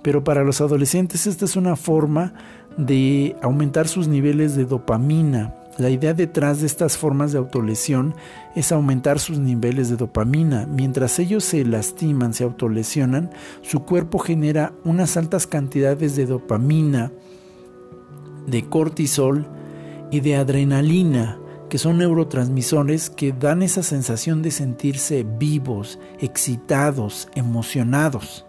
[0.05, 2.35] pero para los adolescentes esta es una forma
[2.77, 5.55] de aumentar sus niveles de dopamina.
[5.79, 8.13] La idea detrás de estas formas de autolesión
[8.55, 10.67] es aumentar sus niveles de dopamina.
[10.67, 13.31] Mientras ellos se lastiman, se autolesionan,
[13.63, 17.11] su cuerpo genera unas altas cantidades de dopamina,
[18.45, 19.47] de cortisol
[20.11, 28.45] y de adrenalina, que son neurotransmisores que dan esa sensación de sentirse vivos, excitados, emocionados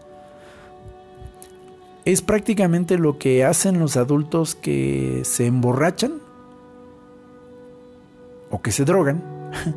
[2.06, 6.20] es prácticamente lo que hacen los adultos que se emborrachan
[8.48, 9.22] o que se drogan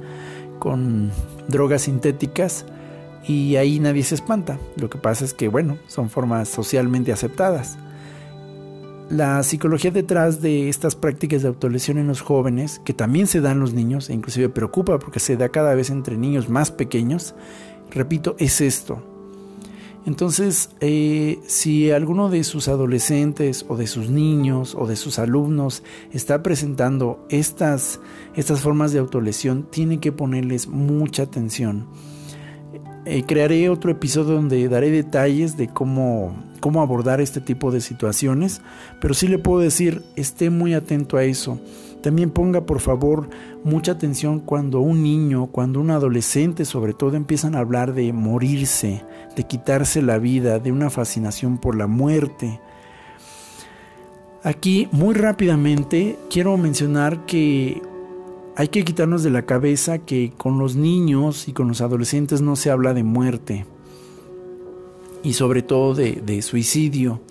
[0.60, 1.12] con
[1.48, 2.66] drogas sintéticas
[3.28, 4.60] y ahí nadie se espanta.
[4.76, 7.80] Lo que pasa es que, bueno, son formas socialmente aceptadas.
[9.10, 13.60] La psicología detrás de estas prácticas de autolesión en los jóvenes, que también se dan
[13.60, 17.34] los niños, e inclusive preocupa porque se da cada vez entre niños más pequeños,
[17.90, 19.09] repito, es esto.
[20.06, 25.84] Entonces, eh, si alguno de sus adolescentes o de sus niños o de sus alumnos
[26.12, 28.00] está presentando estas,
[28.36, 31.88] estas formas de autolesión, tiene que ponerles mucha atención.
[33.06, 38.62] Eh, crearé otro episodio donde daré detalles de cómo, cómo abordar este tipo de situaciones,
[39.02, 41.60] pero sí le puedo decir, esté muy atento a eso.
[42.02, 43.30] También ponga por favor
[43.64, 49.04] mucha atención cuando un niño, cuando un adolescente sobre todo empiezan a hablar de morirse,
[49.36, 52.60] de quitarse la vida, de una fascinación por la muerte.
[54.44, 57.82] Aquí muy rápidamente quiero mencionar que
[58.56, 62.56] hay que quitarnos de la cabeza que con los niños y con los adolescentes no
[62.56, 63.66] se habla de muerte
[65.24, 67.22] y sobre todo de, suicidio.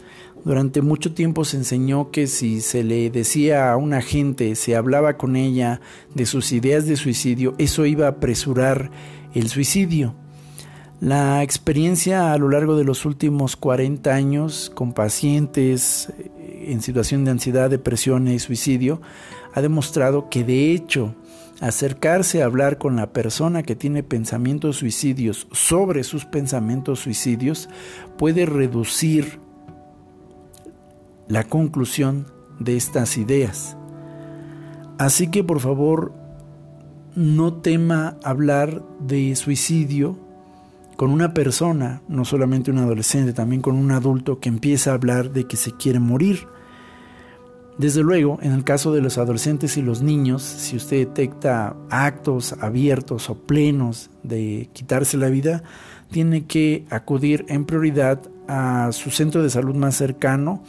[0.48, 5.18] Durante mucho tiempo se enseñó que si se le decía a una gente, se hablaba
[5.18, 5.82] con ella
[6.14, 8.90] de sus ideas de suicidio, eso iba a apresurar
[9.34, 10.14] el suicidio.
[11.00, 17.26] La experiencia a lo largo de los últimos 40 años con pacientes eh, en situación
[17.26, 19.02] de ansiedad, depresión y suicidio
[19.52, 21.14] ha demostrado que de hecho
[21.60, 27.68] acercarse a hablar con la persona que tiene pensamientos suicidios sobre sus pensamientos suicidios
[28.16, 29.46] puede reducir
[31.28, 32.26] la conclusión
[32.58, 33.76] de estas ideas.
[34.98, 36.12] Así que por favor,
[37.14, 40.18] no tema hablar de suicidio
[40.96, 45.30] con una persona, no solamente un adolescente, también con un adulto que empieza a hablar
[45.30, 46.48] de que se quiere morir.
[47.78, 52.56] Desde luego, en el caso de los adolescentes y los niños, si usted detecta actos
[52.60, 55.62] abiertos o plenos de quitarse la vida,
[56.10, 60.64] tiene que acudir en prioridad a su centro de salud más cercano,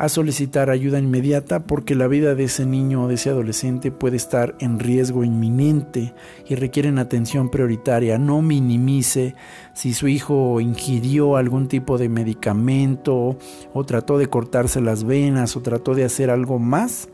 [0.00, 4.16] a solicitar ayuda inmediata porque la vida de ese niño o de ese adolescente puede
[4.16, 6.14] estar en riesgo inminente
[6.48, 8.16] y requieren atención prioritaria.
[8.16, 9.34] No minimice
[9.74, 13.36] si su hijo ingirió algún tipo de medicamento
[13.74, 17.10] o trató de cortarse las venas o trató de hacer algo más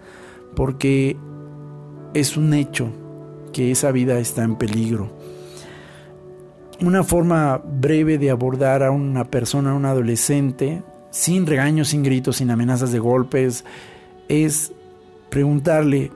[0.55, 1.17] porque
[2.15, 2.93] es un hecho
[3.53, 5.11] que esa vida está en peligro.
[6.81, 12.37] Una forma breve de abordar a una persona, a un adolescente, sin regaños, sin gritos,
[12.37, 13.65] sin amenazas de golpes,
[14.29, 14.73] es
[15.31, 16.13] preguntarle,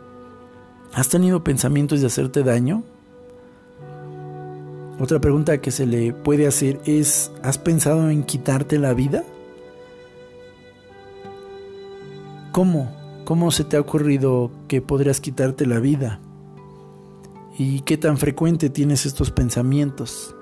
[0.93, 2.83] ¿has tenido pensamientos de hacerte daño?
[4.99, 9.25] Otra pregunta que se le puede hacer es, ¿has pensado en quitarte la vida?
[12.53, 12.95] ¿Cómo?
[13.25, 16.21] ¿Cómo se te ha ocurrido que podrías quitarte la vida?
[17.57, 20.35] ¿Y qué tan frecuente tienes estos pensamientos?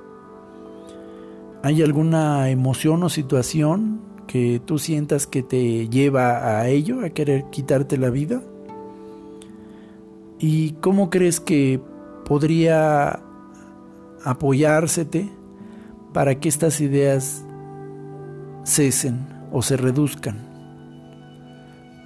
[1.63, 7.47] ¿Hay alguna emoción o situación que tú sientas que te lleva a ello, a querer
[7.51, 8.41] quitarte la vida?
[10.39, 11.81] ¿Y cómo crees que
[12.25, 13.19] podría
[14.25, 15.29] apoyársete
[16.13, 17.43] para que estas ideas
[18.65, 20.37] cesen o se reduzcan?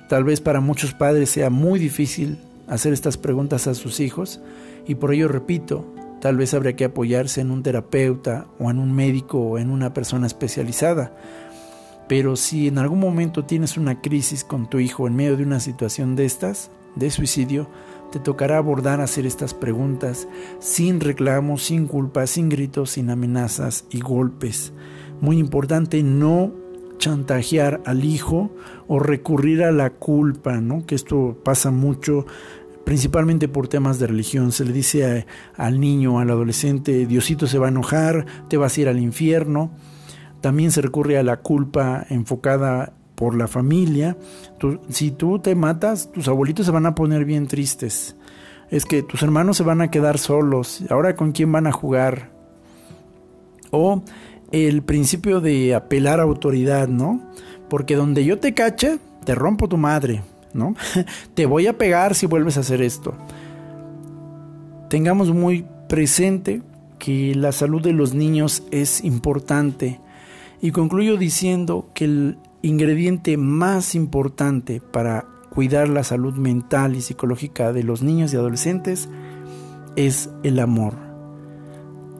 [0.09, 4.41] Tal vez para muchos padres sea muy difícil hacer estas preguntas a sus hijos
[4.87, 5.87] y por ello repito,
[6.21, 9.93] tal vez habría que apoyarse en un terapeuta o en un médico o en una
[9.93, 11.13] persona especializada.
[12.13, 15.61] Pero si en algún momento tienes una crisis con tu hijo en medio de una
[15.61, 17.71] situación de estas, de suicidio,
[18.13, 24.01] te tocará abordar hacer estas preguntas sin reclamos, sin culpa, sin gritos, sin amenazas y
[24.01, 24.75] golpes.
[25.23, 26.53] Muy importante no
[26.99, 28.51] chantajear al hijo
[28.89, 30.85] o recurrir a la culpa, ¿no?
[30.85, 32.27] Que esto pasa mucho
[32.85, 34.53] principalmente por temas de religión.
[34.53, 35.25] Se le dice
[35.57, 39.71] al niño, al adolescente, Diosito se va a enojar, te vas a ir al infierno.
[40.43, 44.17] También se recurre a la culpa enfocada por la familia.
[44.89, 48.17] si tú te matas, tus abuelitos se van a poner bien tristes.
[48.69, 50.83] Es que tus hermanos se van a quedar solos.
[50.91, 52.31] Ahora con quién van a jugar.
[53.71, 54.03] O
[54.51, 57.23] el principio de apelar a autoridad, ¿no?
[57.71, 60.23] Porque donde yo te cache, te rompo tu madre,
[60.53, 60.75] ¿no?
[61.35, 63.15] te voy a pegar si vuelves a hacer esto.
[64.89, 66.61] Tengamos muy presente
[66.99, 70.01] que la salud de los niños es importante.
[70.63, 77.73] Y concluyo diciendo que el ingrediente más importante para cuidar la salud mental y psicológica
[77.73, 79.09] de los niños y adolescentes
[79.97, 80.95] es el amor.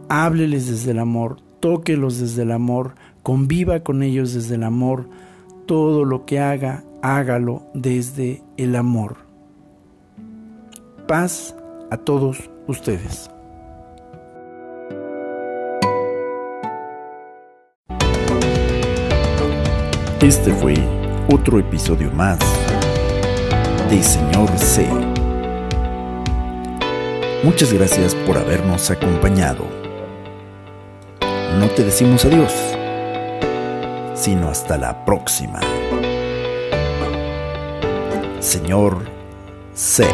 [0.09, 5.09] Hábleles desde el amor, tóquelos desde el amor, conviva con ellos desde el amor,
[5.67, 9.19] todo lo que haga, hágalo desde el amor.
[11.07, 11.55] Paz
[11.93, 13.32] a todos ustedes.
[20.23, 20.75] Este fue
[21.33, 22.39] otro episodio más
[23.91, 24.87] de Señor C.
[27.43, 29.65] Muchas gracias por habernos acompañado.
[31.59, 32.53] No te decimos adiós,
[34.15, 35.59] sino hasta la próxima.
[38.39, 38.99] Señor
[39.75, 40.07] C.